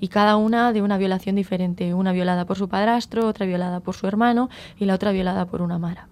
y 0.00 0.08
cada 0.08 0.36
una 0.36 0.72
de 0.72 0.82
una 0.82 0.98
violación 0.98 1.36
diferente, 1.36 1.94
una 1.94 2.12
violada 2.12 2.46
por 2.46 2.56
su 2.56 2.68
padrastro, 2.68 3.26
otra 3.26 3.46
violada 3.46 3.80
por 3.80 3.94
su 3.94 4.06
hermano 4.06 4.48
y 4.78 4.86
la 4.86 4.94
otra 4.94 5.12
violada 5.12 5.44
por 5.44 5.62
una 5.62 5.78
mara. 5.78 6.08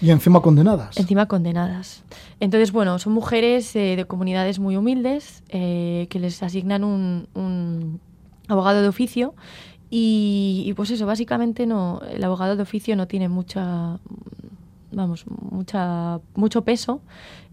Y 0.00 0.10
encima 0.10 0.40
condenadas. 0.40 0.96
Encima 0.98 1.26
condenadas. 1.26 2.02
Entonces, 2.40 2.72
bueno, 2.72 2.98
son 2.98 3.12
mujeres 3.12 3.74
eh, 3.76 3.96
de 3.96 4.04
comunidades 4.06 4.58
muy 4.58 4.76
humildes 4.76 5.42
eh, 5.48 6.06
que 6.10 6.18
les 6.18 6.42
asignan 6.42 6.84
un, 6.84 7.28
un 7.34 8.00
abogado 8.48 8.82
de 8.82 8.88
oficio 8.88 9.34
y, 9.90 10.64
y, 10.66 10.72
pues 10.74 10.90
eso, 10.90 11.06
básicamente 11.06 11.66
no, 11.66 12.00
el 12.10 12.22
abogado 12.24 12.56
de 12.56 12.62
oficio 12.62 12.96
no 12.96 13.06
tiene 13.06 13.28
mucha, 13.28 13.98
vamos, 14.90 15.24
mucha, 15.28 16.20
mucho 16.34 16.64
peso 16.64 17.00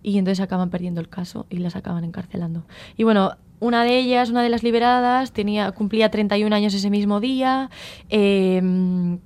y 0.04 0.18
entonces 0.18 0.42
acaban 0.42 0.70
perdiendo 0.70 1.02
el 1.02 1.10
caso 1.10 1.46
y 1.50 1.58
las 1.58 1.76
acaban 1.76 2.04
encarcelando. 2.04 2.66
Y 2.98 3.04
bueno, 3.04 3.38
una 3.60 3.84
de 3.84 3.98
ellas, 3.98 4.30
una 4.30 4.44
de 4.44 4.50
las 4.50 4.64
liberadas, 4.64 5.32
tenía, 5.32 5.72
cumplía 5.72 6.10
31 6.10 6.56
años 6.56 6.74
ese 6.74 6.90
mismo 6.90 7.20
día. 7.20 7.70
Eh, 8.10 9.20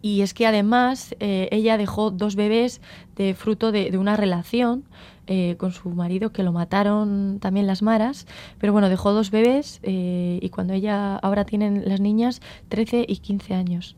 y 0.00 0.22
es 0.22 0.34
que 0.34 0.46
además 0.46 1.14
eh, 1.20 1.48
ella 1.52 1.76
dejó 1.76 2.10
dos 2.10 2.36
bebés 2.36 2.80
de 3.16 3.34
fruto 3.34 3.70
de, 3.70 3.90
de 3.90 3.98
una 3.98 4.16
relación 4.16 4.84
eh, 5.26 5.56
con 5.56 5.72
su 5.72 5.88
marido 5.88 6.32
que 6.32 6.42
lo 6.42 6.52
mataron 6.52 7.38
también 7.40 7.66
las 7.66 7.82
maras. 7.82 8.26
Pero 8.58 8.72
bueno, 8.72 8.88
dejó 8.88 9.12
dos 9.12 9.30
bebés 9.30 9.80
eh, 9.82 10.38
y 10.42 10.48
cuando 10.50 10.74
ella, 10.74 11.16
ahora 11.16 11.44
tienen 11.44 11.84
las 11.86 12.00
niñas 12.00 12.42
13 12.68 13.06
y 13.08 13.16
15 13.18 13.54
años. 13.54 13.96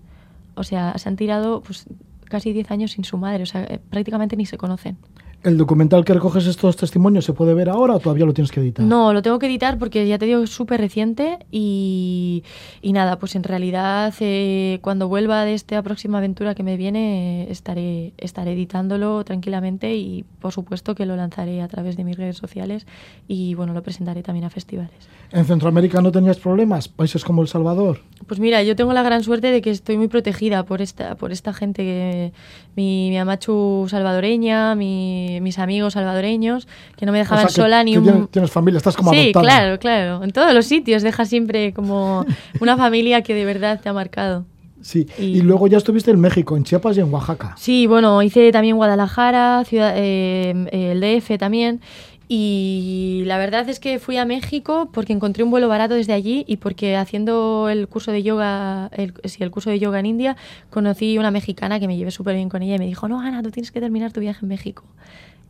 O 0.55 0.63
sea, 0.63 0.97
se 0.99 1.09
han 1.09 1.17
tirado 1.17 1.63
pues, 1.63 1.87
casi 2.25 2.53
10 2.53 2.71
años 2.71 2.93
sin 2.93 3.05
su 3.05 3.19
madre. 3.19 3.43
O 3.43 3.47
sea, 3.47 3.67
prácticamente 3.91 4.37
ni 4.37 4.47
se 4.47 4.57
conocen. 4.57 4.99
¿El 5.47 5.59
documental 5.59 6.05
que 6.05 6.13
recoges 6.13 6.45
estos 6.49 6.77
testimonios 6.77 7.25
se 7.25 7.33
puede 7.33 7.55
ver 7.55 7.69
ahora 7.69 7.95
o 7.95 8.01
todavía 8.01 8.27
lo 8.27 8.35
tienes 8.35 8.51
que 8.51 8.59
editar? 8.59 8.85
No, 8.85 9.13
lo 9.13 9.23
tengo 9.23 9.39
que 9.39 9.47
editar 9.47 9.79
porque 9.79 10.05
ya 10.09 10.19
te 10.19 10.27
digo 10.27 10.43
es 10.43 10.51
súper 10.51 10.81
reciente 10.81 11.39
y, 11.53 12.43
y, 12.83 12.93
nada, 12.93 13.21
pues 13.21 13.37
en 13.37 13.45
realidad 13.45 14.13
eh, 14.19 14.81
cuando 14.83 15.07
vuelva 15.07 15.45
de 15.45 15.55
esta 15.55 15.81
próxima 15.85 16.19
aventura 16.19 16.57
que 16.57 16.65
me 16.65 16.77
viene 16.77 17.49
estaré, 17.49 18.13
estaré 18.19 18.55
editándolo 18.55 19.23
tranquilamente 19.23 19.95
y 19.95 20.25
por 20.41 20.51
supuesto 20.51 20.97
que 20.97 21.07
lo 21.07 21.15
lanzaré 21.15 21.63
a 21.63 21.69
través 21.69 21.97
de 21.97 22.03
mis 22.03 22.17
redes 22.17 22.37
sociales 22.37 22.85
y 23.29 23.55
bueno, 23.55 23.73
lo 23.73 23.85
presentaré 23.85 24.25
también 24.25 24.47
a 24.47 24.51
festivales. 24.51 25.09
¿En 25.31 25.45
Centroamérica 25.45 26.03
no 26.03 26.11
tenías 26.11 26.39
problemas? 26.39 26.89
¿Países 26.89 27.25
como 27.25 27.43
El 27.43 27.49
Salvador? 27.49 28.01
Pues 28.27 28.41
mira, 28.41 28.65
yo 28.65 28.75
tengo 28.75 28.93
la 28.93 29.05
gran 29.05 29.23
suerte 29.23 29.53
de 29.53 29.63
que 29.63 29.71
estoy 29.71 29.97
muy 29.97 30.09
protegida 30.09 30.65
por 30.65 30.83
esta, 30.83 31.15
por 31.15 31.31
esta 31.31 31.53
gente, 31.53 31.83
que, 31.83 32.33
mi, 32.77 33.09
mi 33.11 33.19
amachu 33.19 33.87
salvadoreña, 33.89 34.75
mi, 34.75 35.41
mis 35.41 35.59
amigos 35.59 35.95
salvadoreños, 35.95 36.69
que 36.97 37.07
no 37.07 37.13
me 37.13 37.19
dejaban 37.19 37.47
o 37.47 37.49
sea, 37.49 37.55
que, 37.55 37.63
sola 37.63 37.83
ni 37.83 37.97
un... 37.97 38.05
Tienes, 38.05 38.31
tienes, 38.31 38.51
familia, 38.51 38.79
estás 38.79 38.97
como 38.97 39.13
Sí, 39.13 39.19
adoptada. 39.19 39.43
claro, 39.43 39.79
claro. 39.79 40.23
En 40.23 40.31
todos 40.31 40.53
los 40.55 40.67
sitios 40.67 41.03
deja 41.03 41.25
siempre 41.25 41.73
como 41.73 42.27
una 42.61 42.77
familia 42.77 43.23
que 43.23 43.35
de 43.35 43.45
verdad 43.47 43.81
te 43.83 43.89
ha 43.89 43.93
marcado. 43.93 44.45
Sí, 44.83 45.09
y, 45.19 45.25
y, 45.25 45.41
luego 45.41 45.67
ya 45.67 45.79
estuviste 45.79 46.13
en 46.13 46.21
México, 46.21 46.57
en 46.57 46.63
Chiapas 46.63 46.97
y 46.97 47.01
en 47.01 47.13
Oaxaca. 47.13 47.55
Sí, 47.57 47.87
bueno, 47.89 48.23
hice 48.23 48.53
también 48.53 48.77
Guadalajara, 48.77 49.65
ciudad, 49.65 49.95
eh, 49.97 50.55
el 50.71 51.01
DF 51.01 51.39
también. 51.39 51.81
Y 52.29 53.23
la 53.27 53.39
verdad 53.39 53.69
es 53.69 53.79
que 53.79 54.01
fui 54.01 54.17
a 54.17 54.25
México 54.25 54.89
porque 54.93 55.13
encontré 55.13 55.45
un 55.45 55.51
vuelo 55.51 55.69
barato 55.69 55.95
desde 55.95 56.13
allí 56.13 56.45
y 56.49 56.57
porque 56.57 56.97
haciendo 56.97 57.69
el 57.69 57.87
curso 57.87 58.11
de 58.11 58.25
yoga, 58.25 58.91
el, 58.97 59.15
sí, 59.25 59.45
el 59.45 59.53
curso 59.53 59.71
de 59.71 59.79
yoga 59.79 60.01
en 60.01 60.07
India, 60.07 60.37
conocí 60.71 61.19
una 61.19 61.31
mexicana 61.31 61.79
que 61.79 61.87
me 61.87 61.97
llevé 61.97 62.11
súper 62.11 62.35
bien 62.35 62.49
con 62.49 62.63
ella 62.63 62.75
y 62.77 62.79
me 62.81 62.87
dijo, 62.87 63.07
no, 63.07 63.21
Ana, 63.21 63.43
tú 63.43 63.51
tienes 63.53 63.71
que 63.71 63.81
terminar 63.81 64.13
tu 64.13 64.21
viaje 64.21 64.41
en 64.43 64.49
México. 64.49 64.83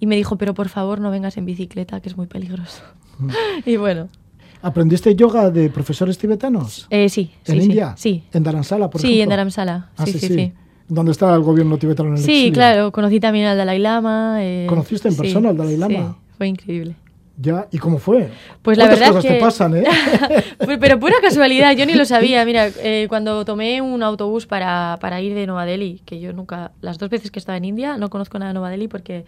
Y 0.01 0.07
me 0.07 0.17
dijo, 0.17 0.37
pero 0.37 0.53
por 0.53 0.69
favor 0.69 1.01
no 1.01 1.11
vengas 1.11 1.39
en 1.39 1.47
bicicleta, 1.47 2.01
que 2.01 2.11
es 2.11 2.17
muy 2.19 2.27
peligroso. 2.27 2.83
Mm. 3.19 3.31
y 3.65 3.77
bueno. 3.79 4.09
¿Aprendiste 4.61 5.15
yoga 5.15 5.51
de 5.51 5.71
profesores 5.71 6.19
tibetanos? 6.19 6.87
Eh, 6.91 7.09
sí. 7.09 7.31
¿En 7.47 7.59
sí, 7.59 7.67
India? 7.67 7.95
Sí. 7.97 8.25
¿En 8.33 8.43
Dharamsala, 8.43 8.91
por 8.91 9.01
sí, 9.01 9.07
ejemplo? 9.07 9.23
en 9.23 9.29
Dharamsala. 9.31 9.91
Ah, 9.97 10.05
sí, 10.05 10.13
sí, 10.13 10.19
sí, 10.19 10.29
sí. 10.29 10.35
sí. 10.35 10.53
¿Dónde 10.89 11.13
está 11.13 11.35
el 11.35 11.41
gobierno 11.41 11.79
tibetano 11.79 12.11
en 12.11 12.17
el 12.17 12.23
Sí, 12.23 12.33
exilio? 12.33 12.53
claro. 12.53 12.93
Conocí 12.93 13.19
también 13.19 13.47
al 13.47 13.57
Dalai 13.57 13.79
Lama. 13.79 14.37
Eh, 14.41 14.67
¿Conociste 14.69 15.09
en 15.09 15.17
persona 15.17 15.49
al 15.51 15.57
Dalai 15.57 15.77
Lama? 15.79 16.19
Fue 16.37 16.49
increíble. 16.49 16.97
Ya, 17.39 17.69
¿y 17.71 17.79
cómo 17.79 17.99
fue? 17.99 18.31
Pues 18.63 18.79
la 18.79 18.87
verdad 18.87 19.09
cosas 19.09 19.25
que... 19.25 19.35
te 19.35 19.41
pasan, 19.41 19.77
¿eh? 19.77 19.85
Pero 20.81 20.99
pura 20.99 21.17
casualidad, 21.21 21.73
yo 21.77 21.85
ni 21.85 21.95
lo 21.95 22.05
sabía. 22.07 22.45
Mira, 22.47 22.69
eh, 22.79 23.07
cuando 23.11 23.45
tomé 23.45 23.83
un 23.83 24.03
autobús 24.03 24.47
para, 24.47 24.97
para 25.03 25.21
ir 25.21 25.35
de 25.35 25.47
Nueva 25.47 25.67
Delhi, 25.67 26.01
que 26.07 26.19
yo 26.19 26.33
nunca, 26.33 26.73
las 26.81 26.99
dos 26.99 27.11
veces 27.11 27.31
que 27.31 27.39
estaba 27.39 27.59
en 27.59 27.67
India, 27.67 27.99
no 27.99 28.09
conozco 28.09 28.39
nada 28.39 28.51
de 28.51 28.55
Nueva 28.55 28.71
Delhi 28.71 28.89
porque 28.89 29.27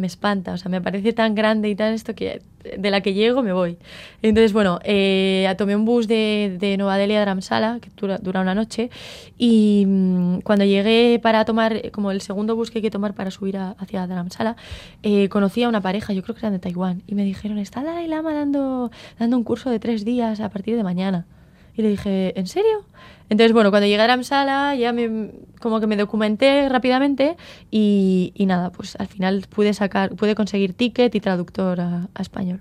me 0.00 0.06
espanta, 0.06 0.52
o 0.52 0.56
sea, 0.56 0.70
me 0.70 0.80
parece 0.80 1.12
tan 1.12 1.34
grande 1.34 1.68
y 1.68 1.76
tan 1.76 1.92
esto 1.92 2.14
que 2.14 2.42
de 2.76 2.90
la 2.90 3.00
que 3.00 3.14
llego 3.14 3.42
me 3.42 3.52
voy. 3.52 3.76
Entonces, 4.22 4.52
bueno, 4.52 4.80
eh, 4.84 5.52
tomé 5.56 5.76
un 5.76 5.84
bus 5.84 6.08
de, 6.08 6.56
de 6.58 6.76
Nueva 6.76 6.96
Delhi 6.98 7.14
a 7.14 7.20
Dharamsala, 7.20 7.78
que 7.80 7.90
dura, 7.96 8.18
dura 8.18 8.40
una 8.40 8.54
noche, 8.54 8.90
y 9.38 9.84
mmm, 9.86 10.40
cuando 10.40 10.64
llegué 10.64 11.20
para 11.22 11.44
tomar, 11.44 11.90
como 11.90 12.10
el 12.10 12.20
segundo 12.20 12.56
bus 12.56 12.70
que 12.70 12.78
hay 12.78 12.82
que 12.82 12.90
tomar 12.90 13.14
para 13.14 13.30
subir 13.30 13.56
hacia 13.56 14.06
Dharamsala, 14.06 14.56
eh, 15.02 15.28
conocí 15.28 15.62
a 15.62 15.68
una 15.68 15.80
pareja, 15.80 16.12
yo 16.12 16.22
creo 16.22 16.34
que 16.34 16.40
eran 16.40 16.52
de 16.52 16.58
Taiwán, 16.58 17.02
y 17.06 17.14
me 17.14 17.24
dijeron, 17.24 17.58
está 17.58 17.82
Dalai 17.82 18.08
Lama 18.08 18.32
dando, 18.34 18.90
dando 19.18 19.36
un 19.36 19.44
curso 19.44 19.70
de 19.70 19.78
tres 19.78 20.04
días 20.04 20.40
a 20.40 20.48
partir 20.48 20.76
de 20.76 20.82
mañana. 20.82 21.26
Y 21.76 21.82
le 21.82 21.88
dije, 21.88 22.38
¿en 22.38 22.46
serio? 22.46 22.84
Entonces, 23.28 23.52
bueno, 23.52 23.70
cuando 23.70 23.86
llegué 23.86 24.00
a 24.00 24.06
Dharamsala 24.06 24.74
ya 24.74 24.92
me, 24.92 25.30
como 25.60 25.78
que 25.80 25.86
me 25.86 25.96
documenté 25.96 26.68
rápidamente 26.68 27.36
y, 27.70 28.32
y, 28.34 28.46
nada, 28.46 28.70
pues 28.70 28.96
al 28.96 29.06
final 29.06 29.46
pude 29.48 29.72
sacar, 29.72 30.16
pude 30.16 30.34
conseguir 30.34 30.74
ticket 30.74 31.14
y 31.14 31.20
traductor 31.20 31.80
a, 31.80 32.08
a 32.12 32.22
español. 32.22 32.60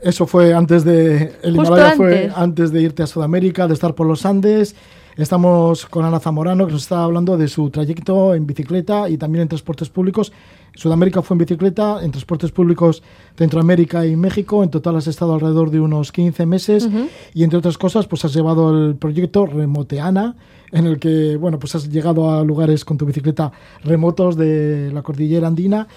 Eso 0.00 0.26
fue 0.28 0.54
antes 0.54 0.84
de... 0.84 1.32
El 1.42 1.56
Himalaya 1.56 1.96
fue 1.96 2.30
antes 2.34 2.70
de 2.70 2.82
irte 2.82 3.02
a 3.02 3.08
Sudamérica, 3.08 3.66
de 3.66 3.74
estar 3.74 3.96
por 3.96 4.06
los 4.06 4.24
Andes. 4.24 4.76
Estamos 5.18 5.84
con 5.86 6.04
Ana 6.04 6.20
Zamorano, 6.20 6.64
que 6.64 6.72
nos 6.74 6.82
está 6.82 7.02
hablando 7.02 7.36
de 7.36 7.48
su 7.48 7.70
trayecto 7.70 8.36
en 8.36 8.46
bicicleta 8.46 9.08
y 9.08 9.18
también 9.18 9.42
en 9.42 9.48
transportes 9.48 9.88
públicos. 9.88 10.32
Sudamérica 10.76 11.22
fue 11.22 11.34
en 11.34 11.38
bicicleta, 11.38 11.98
en 12.04 12.12
transportes 12.12 12.52
públicos 12.52 13.02
Centroamérica 13.36 14.06
y 14.06 14.14
México. 14.14 14.62
En 14.62 14.70
total 14.70 14.94
has 14.94 15.08
estado 15.08 15.34
alrededor 15.34 15.72
de 15.72 15.80
unos 15.80 16.12
15 16.12 16.46
meses 16.46 16.88
y 17.34 17.42
entre 17.42 17.58
otras 17.58 17.76
cosas 17.76 18.06
pues 18.06 18.24
has 18.24 18.32
llevado 18.32 18.70
el 18.70 18.94
proyecto 18.94 19.44
Remoteana, 19.44 20.36
en 20.72 20.86
el 20.86 20.98
que 20.98 21.36
bueno 21.36 21.58
pues 21.58 21.74
has 21.74 21.88
llegado 21.90 22.30
a 22.30 22.44
lugares 22.44 22.84
con 22.84 22.98
tu 22.98 23.06
bicicleta 23.06 23.52
remotos 23.84 24.36
de 24.36 24.90
la 24.92 25.02
cordillera 25.02 25.46
andina 25.48 25.88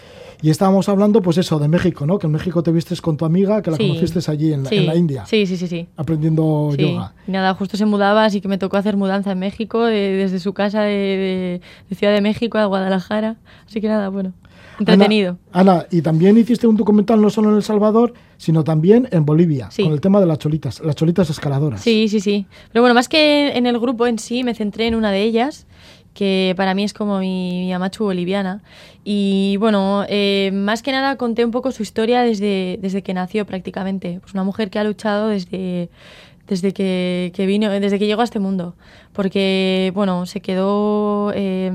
y 0.44 0.50
estábamos 0.50 0.90
hablando, 0.90 1.22
pues 1.22 1.38
eso, 1.38 1.60
de 1.60 1.68
México, 1.68 2.08
¿no? 2.08 2.18
Que 2.18 2.26
en 2.26 2.32
México 2.34 2.64
te 2.64 2.72
vistes 2.72 3.00
con 3.00 3.16
tu 3.16 3.26
amiga, 3.26 3.62
que 3.62 3.70
la 3.70 3.78
Sí. 3.78 3.88
conociste 3.88 4.32
allí 4.32 4.52
en 4.54 4.64
la, 4.64 4.72
en 4.72 4.88
la 4.88 4.96
India, 4.96 5.24
Sí, 5.28 5.46
sí, 5.46 5.56
sí, 5.56 5.68
sí. 5.68 5.88
aprendiendo 5.96 6.74
yoga. 6.76 7.14
Nada, 7.28 7.54
justo 7.54 7.78
se 7.78 7.86
mudaba, 7.86 8.26
así 8.26 8.42
que 8.42 8.48
me 8.48 8.58
tocó 8.58 8.78
hacer 8.78 8.98
mudanza 8.98 9.34
en 9.34 9.38
México, 9.40 9.86
de- 9.86 10.14
desde 10.14 10.40
su 10.40 10.54
casa 10.54 10.82
de, 10.82 10.90
de- 10.96 11.62
de 11.90 11.96
Ciudad 11.96 12.12
de 12.12 12.22
México 12.22 12.58
a 12.58 12.66
Guadalajara. 12.66 13.36
Así 13.68 13.82
que 13.82 13.88
nada, 13.88 14.10
bueno, 14.10 14.34
entretenido. 14.80 15.38
Ana, 15.52 15.72
Ana, 15.74 15.86
y 15.92 16.02
también 16.02 16.38
hiciste 16.38 16.68
un 16.68 16.76
documental 16.78 17.22
no 17.22 17.30
solo 17.30 17.50
en 17.50 17.56
El 17.58 17.64
Salvador, 17.64 18.14
sino 18.38 18.64
también 18.64 19.08
en 19.12 19.26
Bolivia, 19.26 19.70
Sí. 19.72 19.84
con 19.84 19.94
el 19.94 20.02
tema 20.02 20.20
de 20.20 20.26
las 20.26 20.38
cholitas, 20.40 20.80
las 20.82 20.96
cholitas 20.96 21.30
escaladoras. 21.30 21.82
Sí, 21.82 22.08
sí, 22.10 22.20
sí. 22.20 22.46
Pero 22.72 22.82
bueno, 22.82 22.94
más 22.96 23.08
que 23.10 23.50
en 23.58 23.66
el 23.66 23.80
grupo 23.80 24.08
en 24.08 24.18
sí, 24.20 24.44
me 24.44 24.54
centré 24.56 24.88
en 24.88 24.96
una 24.96 25.12
de 25.12 25.22
ellas, 25.24 25.68
que 26.14 26.54
para 26.58 26.74
mí 26.74 26.84
es 26.84 26.94
como 26.94 27.20
mi, 27.20 27.62
mi 27.62 27.74
amachu 27.74 28.04
boliviana. 28.04 28.62
Y 29.06 29.56
bueno, 29.58 30.04
eh, 30.10 30.52
más 30.54 30.82
que 30.84 30.92
nada 30.92 31.16
conté 31.16 31.46
un 31.46 31.52
poco 31.52 31.72
su 31.72 31.84
historia 31.84 32.22
desde, 32.22 32.78
desde 32.82 33.02
que 33.02 33.14
nació 33.14 33.46
prácticamente. 33.46 34.20
Pues 34.22 34.34
una 34.34 34.44
mujer 34.44 34.70
que 34.70 34.78
ha 34.80 34.84
luchado 34.84 35.30
desde, 35.30 35.90
desde 36.48 36.74
que, 36.74 37.32
que 37.36 37.46
vino, 37.46 37.70
desde 37.70 38.00
que 38.00 38.08
llegó 38.08 38.22
a 38.22 38.26
este 38.26 38.40
mundo. 38.40 38.76
Porque, 39.14 39.92
bueno, 39.94 40.26
se 40.26 40.42
quedó 40.42 41.32
eh, 41.36 41.72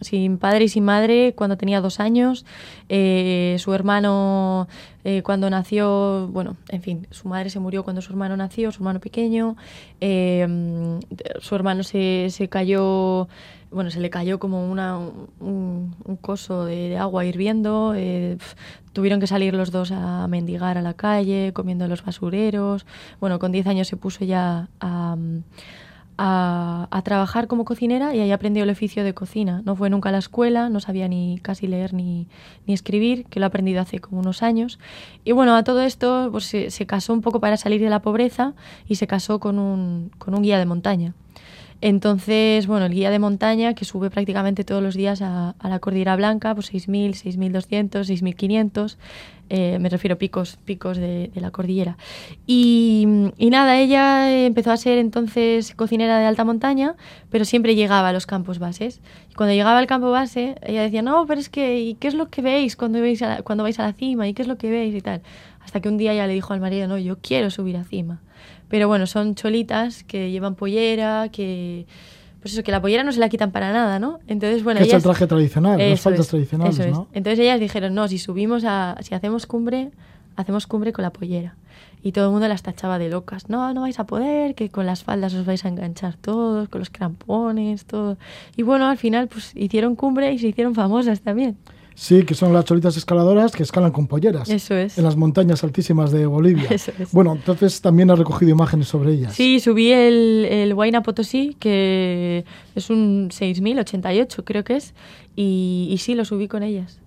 sin 0.00 0.38
padre 0.38 0.64
y 0.64 0.68
sin 0.68 0.84
madre 0.84 1.34
cuando 1.34 1.56
tenía 1.56 1.80
dos 1.80 2.00
años. 2.00 2.46
Eh, 2.88 3.56
su 3.58 3.74
hermano, 3.74 4.66
eh, 5.04 5.22
cuando 5.22 5.50
nació, 5.50 6.28
bueno, 6.28 6.56
en 6.68 6.82
fin, 6.82 7.06
su 7.10 7.28
madre 7.28 7.50
se 7.50 7.60
murió 7.60 7.84
cuando 7.84 8.02
su 8.02 8.12
hermano 8.12 8.36
nació, 8.36 8.72
su 8.72 8.78
hermano 8.78 9.00
pequeño. 9.00 9.56
Eh, 10.00 10.98
su 11.40 11.54
hermano 11.54 11.82
se, 11.82 12.28
se 12.30 12.48
cayó, 12.48 13.28
bueno, 13.70 13.90
se 13.90 14.00
le 14.00 14.10
cayó 14.10 14.38
como 14.38 14.70
una, 14.70 14.98
un, 14.98 15.94
un 16.04 16.16
coso 16.16 16.64
de, 16.64 16.88
de 16.90 16.98
agua 16.98 17.24
hirviendo. 17.24 17.94
eh, 17.96 18.36
pf, 18.38 18.56
tuvieron 18.92 19.20
que 19.20 19.26
salir 19.26 19.54
los 19.54 19.70
dos 19.70 19.92
a 19.92 20.26
mendigar 20.28 20.76
a 20.78 20.82
la 20.82 20.94
calle, 20.94 21.52
comiendo 21.52 21.84
en 21.84 21.90
los 21.90 22.04
basureros. 22.04 22.86
Bueno, 23.20 23.38
con 23.38 23.52
10 23.52 23.66
años 23.68 23.88
se 23.88 23.96
puso 23.96 24.24
ya 24.24 24.68
a, 24.80 25.16
a, 26.18 26.88
a 26.90 27.02
trabajar 27.02 27.46
como 27.46 27.64
cocinera 27.64 28.14
y 28.14 28.20
ahí 28.20 28.32
aprendió 28.32 28.64
el 28.64 28.70
oficio 28.70 29.04
de 29.04 29.14
cocina. 29.14 29.62
No 29.64 29.76
fue 29.76 29.88
nunca 29.88 30.08
a 30.10 30.12
la 30.12 30.18
escuela, 30.18 30.68
no 30.68 30.80
sabía 30.80 31.08
ni 31.08 31.38
casi 31.40 31.66
leer 31.66 31.94
ni, 31.94 32.26
ni 32.66 32.74
escribir, 32.74 33.24
que 33.26 33.40
lo 33.40 33.46
ha 33.46 33.48
aprendido 33.48 33.80
hace 33.80 34.00
como 34.00 34.20
unos 34.20 34.42
años. 34.42 34.78
Y 35.24 35.32
bueno, 35.32 35.56
a 35.56 35.62
todo 35.64 35.80
esto 35.82 36.28
pues, 36.32 36.44
se, 36.44 36.70
se 36.70 36.86
casó 36.86 37.12
un 37.12 37.22
poco 37.22 37.40
para 37.40 37.56
salir 37.56 37.80
de 37.80 37.88
la 37.90 38.02
pobreza 38.02 38.54
y 38.86 38.96
se 38.96 39.06
casó 39.06 39.38
con 39.38 39.58
un, 39.58 40.10
con 40.18 40.34
un 40.34 40.42
guía 40.42 40.58
de 40.58 40.66
montaña. 40.66 41.14
Entonces, 41.82 42.66
bueno, 42.66 42.86
el 42.86 42.92
guía 42.92 43.10
de 43.10 43.18
montaña 43.18 43.74
que 43.74 43.86
sube 43.86 44.10
prácticamente 44.10 44.64
todos 44.64 44.82
los 44.82 44.94
días 44.94 45.22
a, 45.22 45.54
a 45.58 45.68
la 45.70 45.78
Cordillera 45.78 46.14
Blanca, 46.16 46.54
pues 46.54 46.66
6.000, 46.72 47.14
6.200, 47.14 48.04
6.500, 48.04 48.98
eh, 49.48 49.78
me 49.80 49.88
refiero 49.88 50.18
picos, 50.18 50.58
picos 50.64 50.98
de, 50.98 51.28
de 51.34 51.40
la 51.40 51.50
cordillera. 51.50 51.96
Y, 52.46 53.06
y 53.38 53.50
nada, 53.50 53.78
ella 53.78 54.44
empezó 54.46 54.72
a 54.72 54.76
ser 54.76 54.98
entonces 54.98 55.74
cocinera 55.74 56.18
de 56.18 56.26
alta 56.26 56.44
montaña, 56.44 56.96
pero 57.30 57.44
siempre 57.44 57.74
llegaba 57.74 58.10
a 58.10 58.12
los 58.12 58.26
campos 58.26 58.58
bases. 58.58 59.00
Y 59.30 59.34
cuando 59.34 59.54
llegaba 59.54 59.78
al 59.78 59.86
campo 59.86 60.10
base, 60.10 60.56
ella 60.62 60.82
decía, 60.82 61.02
no, 61.02 61.26
pero 61.26 61.40
es 61.40 61.48
que, 61.48 61.80
¿y 61.80 61.94
qué 61.94 62.08
es 62.08 62.14
lo 62.14 62.28
que 62.28 62.42
veis 62.42 62.76
cuando, 62.76 63.00
veis 63.00 63.22
a 63.22 63.28
la- 63.28 63.42
cuando 63.42 63.64
vais 63.64 63.78
a 63.80 63.84
la 63.84 63.92
cima? 63.94 64.28
¿Y 64.28 64.34
qué 64.34 64.42
es 64.42 64.48
lo 64.48 64.56
que 64.58 64.70
veis? 64.70 64.94
Y 64.94 65.00
tal. 65.00 65.22
Hasta 65.64 65.80
que 65.80 65.88
un 65.88 65.96
día 65.96 66.12
ella 66.12 66.26
le 66.26 66.34
dijo 66.34 66.52
al 66.52 66.60
marido, 66.60 66.86
no, 66.88 66.98
yo 66.98 67.16
quiero 67.20 67.50
subir 67.50 67.76
a 67.76 67.84
cima. 67.84 68.20
Pero 68.70 68.88
bueno, 68.88 69.06
son 69.06 69.34
cholitas 69.34 70.04
que 70.04 70.30
llevan 70.30 70.54
pollera, 70.54 71.28
que... 71.30 71.86
Pues 72.40 72.54
eso, 72.54 72.62
que 72.62 72.70
la 72.70 72.80
pollera 72.80 73.04
no 73.04 73.12
se 73.12 73.20
la 73.20 73.28
quitan 73.28 73.50
para 73.50 73.70
nada, 73.70 73.98
¿no? 73.98 74.20
Entonces, 74.26 74.64
bueno, 74.64 74.80
que 74.80 74.86
es 74.86 74.94
el 74.94 75.02
traje 75.02 75.26
tradicional, 75.26 75.76
las 75.78 76.00
faldas 76.00 76.20
es, 76.20 76.28
tradicionales, 76.28 76.78
eso 76.78 76.88
es. 76.88 76.94
¿no? 76.94 77.08
Entonces 77.12 77.38
ellas 77.40 77.60
dijeron, 77.60 77.94
no, 77.94 78.08
si 78.08 78.16
subimos 78.16 78.64
a... 78.64 78.96
Si 79.02 79.14
hacemos 79.14 79.44
cumbre, 79.44 79.90
hacemos 80.36 80.66
cumbre 80.66 80.94
con 80.94 81.02
la 81.02 81.12
pollera. 81.12 81.56
Y 82.02 82.12
todo 82.12 82.26
el 82.26 82.30
mundo 82.30 82.48
las 82.48 82.62
tachaba 82.62 82.98
de 82.98 83.10
locas. 83.10 83.50
No, 83.50 83.74
no 83.74 83.82
vais 83.82 83.98
a 83.98 84.04
poder, 84.04 84.54
que 84.54 84.70
con 84.70 84.86
las 84.86 85.04
faldas 85.04 85.34
os 85.34 85.44
vais 85.44 85.62
a 85.66 85.68
enganchar 85.68 86.16
todos, 86.16 86.70
con 86.70 86.78
los 86.78 86.88
crampones, 86.88 87.84
todo. 87.84 88.16
Y 88.56 88.62
bueno, 88.62 88.86
al 88.86 88.96
final, 88.96 89.28
pues 89.28 89.52
hicieron 89.54 89.96
cumbre 89.96 90.32
y 90.32 90.38
se 90.38 90.46
hicieron 90.46 90.74
famosas 90.74 91.20
también. 91.20 91.58
Sí, 92.02 92.22
que 92.24 92.34
son 92.34 92.54
las 92.54 92.64
cholitas 92.64 92.96
escaladoras 92.96 93.52
que 93.52 93.62
escalan 93.62 93.90
con 93.92 94.06
polleras. 94.06 94.48
Eso 94.48 94.74
es. 94.74 94.96
En 94.96 95.04
las 95.04 95.16
montañas 95.16 95.62
altísimas 95.64 96.10
de 96.10 96.24
Bolivia. 96.24 96.66
Eso 96.70 96.92
es. 96.98 97.12
Bueno, 97.12 97.32
entonces 97.34 97.78
también 97.82 98.10
has 98.10 98.18
recogido 98.18 98.50
imágenes 98.50 98.88
sobre 98.88 99.12
ellas. 99.12 99.34
Sí, 99.34 99.60
subí 99.60 99.92
el, 99.92 100.46
el 100.50 100.72
Huayna 100.72 101.02
Potosí, 101.02 101.56
que 101.60 102.46
es 102.74 102.88
un 102.88 103.28
6088, 103.30 104.44
creo 104.46 104.64
que 104.64 104.76
es, 104.76 104.94
y, 105.36 105.88
y 105.90 105.98
sí, 105.98 106.14
lo 106.14 106.24
subí 106.24 106.48
con 106.48 106.62
ellas. 106.62 106.98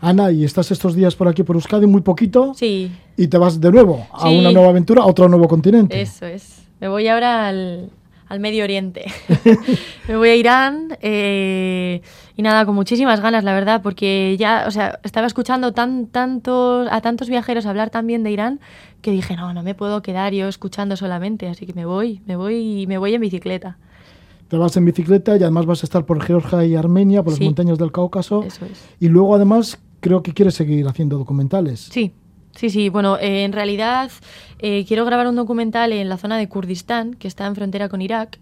Ana, 0.00 0.32
y 0.32 0.44
estás 0.44 0.70
estos 0.70 0.94
días 0.94 1.14
por 1.14 1.28
aquí 1.28 1.42
por 1.42 1.56
Euskadi 1.56 1.86
muy 1.86 2.00
poquito 2.00 2.54
Sí, 2.54 2.90
y 3.18 3.26
te 3.26 3.36
vas 3.36 3.60
de 3.60 3.70
nuevo 3.70 4.06
a 4.14 4.28
Sí. 4.30 4.38
una 4.38 4.50
nueva 4.50 4.70
aventura, 4.70 5.02
a 5.02 5.06
otro 5.06 5.28
nuevo 5.28 5.46
continente. 5.46 6.00
eso 6.00 6.24
es. 6.24 6.62
Me 6.80 6.88
voy 6.88 7.06
ahora 7.08 7.48
al, 7.48 7.90
al 8.28 8.40
Medio 8.40 8.64
Oriente. 8.64 9.06
Me 10.08 10.16
voy 10.16 10.28
a 10.28 10.36
Irán 10.36 10.96
eh, 11.00 12.02
y 12.36 12.42
nada, 12.42 12.64
con 12.66 12.74
muchísimas 12.74 13.20
ganas, 13.20 13.44
la 13.44 13.54
verdad, 13.54 13.82
porque 13.82 14.36
ya, 14.38 14.64
o 14.66 14.70
sea, 14.70 15.00
estaba 15.02 15.26
escuchando 15.26 15.72
tan, 15.72 16.06
tantos, 16.06 16.88
a 16.90 17.00
tantos 17.00 17.28
viajeros 17.28 17.66
hablar 17.66 17.90
también 17.90 18.22
de 18.22 18.30
Irán 18.30 18.60
que 19.00 19.10
dije, 19.10 19.36
no, 19.36 19.54
no 19.54 19.62
me 19.62 19.74
puedo 19.74 20.02
quedar 20.02 20.32
yo 20.32 20.48
escuchando 20.48 20.96
solamente, 20.96 21.48
así 21.48 21.66
que 21.66 21.72
me 21.72 21.84
voy, 21.84 22.20
me 22.26 22.36
voy 22.36 22.82
y 22.82 22.86
me 22.86 22.98
voy 22.98 23.14
en 23.14 23.20
bicicleta. 23.20 23.78
Te 24.48 24.56
vas 24.56 24.76
en 24.76 24.84
bicicleta 24.84 25.36
y 25.36 25.42
además 25.42 25.66
vas 25.66 25.82
a 25.82 25.86
estar 25.86 26.06
por 26.06 26.22
Georgia 26.22 26.64
y 26.64 26.74
Armenia, 26.74 27.22
por 27.22 27.34
las 27.34 27.40
montañas 27.40 27.78
del 27.78 27.92
Cáucaso. 27.92 28.42
Eso 28.44 28.64
es. 28.64 28.88
Y 28.98 29.08
luego 29.08 29.34
además 29.34 29.78
creo 30.00 30.22
que 30.22 30.32
quieres 30.32 30.54
seguir 30.54 30.86
haciendo 30.88 31.18
documentales. 31.18 31.88
Sí, 31.92 32.14
sí, 32.58 32.70
sí. 32.70 32.88
Bueno, 32.88 33.18
eh, 33.18 33.44
en 33.44 33.52
realidad 33.52 34.10
eh, 34.58 34.84
quiero 34.86 35.04
grabar 35.04 35.28
un 35.28 35.36
documental 35.36 35.92
en 35.92 36.08
la 36.08 36.16
zona 36.16 36.36
de 36.36 36.48
Kurdistán, 36.48 37.14
que 37.14 37.28
está 37.28 37.46
en 37.46 37.54
frontera 37.54 37.88
con 37.88 38.02
Irak. 38.02 38.40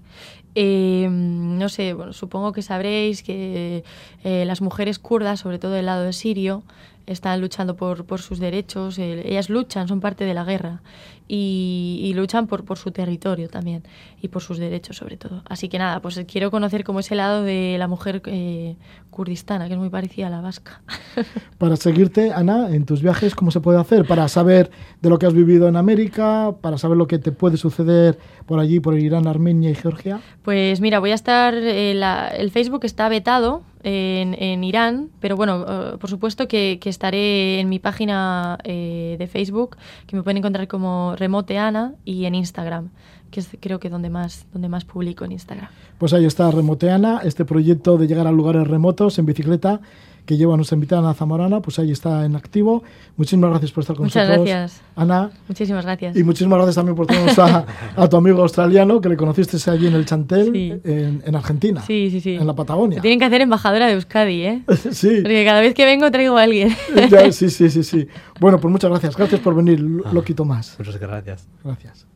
Eh, 0.54 1.06
no 1.10 1.68
sé, 1.68 1.92
bueno, 1.92 2.14
supongo 2.14 2.52
que 2.52 2.62
sabréis 2.62 3.22
que 3.22 3.84
eh, 4.24 4.44
las 4.46 4.62
mujeres 4.62 4.98
kurdas, 4.98 5.40
sobre 5.40 5.58
todo 5.58 5.72
del 5.72 5.84
lado 5.84 6.04
de 6.04 6.14
sirio, 6.14 6.62
están 7.06 7.42
luchando 7.42 7.76
por, 7.76 8.06
por 8.06 8.22
sus 8.22 8.38
derechos. 8.38 8.98
eh, 8.98 9.22
ellas 9.26 9.50
luchan, 9.50 9.86
son 9.86 10.00
parte 10.00 10.24
de 10.24 10.32
la 10.32 10.44
guerra 10.44 10.80
y, 11.28 12.00
y 12.04 12.14
luchan 12.14 12.46
por, 12.46 12.64
por 12.64 12.78
su 12.78 12.90
territorio 12.90 13.48
también 13.48 13.82
y 14.22 14.28
por 14.28 14.42
sus 14.42 14.58
derechos 14.58 14.96
sobre 14.96 15.16
todo. 15.16 15.42
Así 15.48 15.68
que 15.68 15.78
nada, 15.78 16.00
pues 16.00 16.20
quiero 16.30 16.50
conocer 16.50 16.84
cómo 16.84 17.00
es 17.00 17.10
el 17.10 17.18
lado 17.18 17.42
de 17.42 17.76
la 17.78 17.88
mujer 17.88 18.22
eh, 18.26 18.76
kurdistana, 19.10 19.66
que 19.66 19.72
es 19.74 19.78
muy 19.78 19.88
parecida 19.90 20.26
a 20.28 20.30
la 20.30 20.40
vasca. 20.40 20.82
Para 21.58 21.76
seguirte, 21.76 22.32
Ana, 22.32 22.70
en 22.74 22.84
tus 22.84 23.02
viajes, 23.02 23.34
¿cómo 23.34 23.50
se 23.50 23.60
puede 23.60 23.78
hacer? 23.80 24.06
Para 24.06 24.28
saber 24.28 24.70
de 25.00 25.08
lo 25.08 25.18
que 25.18 25.26
has 25.26 25.34
vivido 25.34 25.68
en 25.68 25.76
América, 25.76 26.54
para 26.60 26.78
saber 26.78 26.96
lo 26.96 27.06
que 27.06 27.18
te 27.18 27.32
puede 27.32 27.56
suceder 27.56 28.18
por 28.46 28.60
allí, 28.60 28.78
por 28.80 28.98
Irán, 28.98 29.26
Armenia 29.26 29.70
y 29.70 29.74
Georgia. 29.74 30.20
Pues 30.42 30.80
mira, 30.80 31.00
voy 31.00 31.10
a 31.10 31.14
estar. 31.14 31.54
eh, 31.54 31.94
la- 31.94 32.28
el 32.28 32.50
Facebook 32.50 32.84
está 32.84 33.08
vetado 33.08 33.62
en, 33.82 34.34
en 34.40 34.62
Irán, 34.64 35.08
pero 35.20 35.36
bueno, 35.36 35.64
eh, 35.68 35.96
por 35.98 36.10
supuesto 36.10 36.46
que, 36.46 36.78
que 36.80 36.88
estaré 36.90 37.58
en 37.60 37.68
mi 37.68 37.78
página 37.78 38.58
eh, 38.64 39.16
de 39.18 39.26
Facebook, 39.26 39.76
que 40.06 40.16
me 40.16 40.22
pueden 40.22 40.38
encontrar 40.38 40.68
como 40.68 41.15
Remoteana, 41.16 41.94
y 42.04 42.26
en 42.26 42.34
Instagram, 42.34 42.90
que 43.30 43.40
es 43.40 43.48
creo 43.60 43.80
que 43.80 43.90
donde 43.90 44.10
más, 44.10 44.46
donde 44.52 44.68
más 44.68 44.84
publico 44.84 45.24
en 45.24 45.32
Instagram. 45.32 45.68
Pues 45.98 46.12
ahí 46.12 46.24
está 46.24 46.50
Remoteana, 46.50 47.20
este 47.24 47.44
proyecto 47.44 47.98
de 47.98 48.06
llegar 48.06 48.26
a 48.26 48.32
lugares 48.32 48.66
remotos 48.66 49.18
en 49.18 49.26
bicicleta 49.26 49.80
que 50.26 50.36
lleva 50.36 50.56
nuestra 50.56 50.74
invitada 50.74 51.00
Ana 51.02 51.14
Zamorana, 51.14 51.60
pues 51.60 51.78
ahí 51.78 51.90
está 51.92 52.24
en 52.24 52.36
activo. 52.36 52.82
Muchísimas 53.16 53.50
gracias 53.50 53.72
por 53.72 53.82
estar 53.82 53.96
con 53.96 54.06
Muchas 54.06 54.28
nosotros. 54.28 54.48
gracias. 54.48 54.82
Ana. 54.96 55.30
Muchísimas 55.48 55.84
gracias. 55.84 56.16
Y 56.16 56.24
muchísimas 56.24 56.56
gracias 56.58 56.74
también 56.74 56.96
por 56.96 57.06
traernos 57.06 57.38
a, 57.38 57.64
a 57.96 58.08
tu 58.08 58.16
amigo 58.16 58.42
australiano 58.42 59.00
que 59.00 59.08
le 59.08 59.16
conociste 59.16 59.56
allí 59.70 59.86
en 59.86 59.94
el 59.94 60.04
Chantel, 60.04 60.52
Sí. 60.52 60.74
en, 60.84 61.22
en 61.24 61.34
Argentina, 61.36 61.80
Sí, 61.82 62.10
sí, 62.10 62.20
sí. 62.20 62.34
en 62.34 62.46
la 62.46 62.54
Patagonia. 62.54 62.96
Me 62.96 63.02
tienen 63.02 63.18
que 63.18 63.24
hacer 63.24 63.40
embajadora 63.40 63.86
de 63.86 63.92
Euskadi, 63.94 64.42
¿eh? 64.42 64.62
sí, 64.90 65.20
Porque 65.22 65.44
cada 65.44 65.60
vez 65.60 65.72
que 65.74 65.84
vengo 65.84 66.10
traigo 66.10 66.36
a 66.36 66.42
alguien. 66.42 66.74
ya, 67.10 67.30
sí, 67.32 67.48
sí, 67.48 67.70
sí, 67.70 67.82
sí. 67.84 68.08
Bueno, 68.40 68.60
pues 68.60 68.70
muchas 68.72 68.90
gracias. 68.90 69.16
Gracias 69.16 69.40
por 69.40 69.54
venir, 69.54 69.80
Loquito 69.80 70.44
más. 70.44 70.74
Muchas 70.78 70.98
gracias. 70.98 71.46
Gracias. 71.64 72.15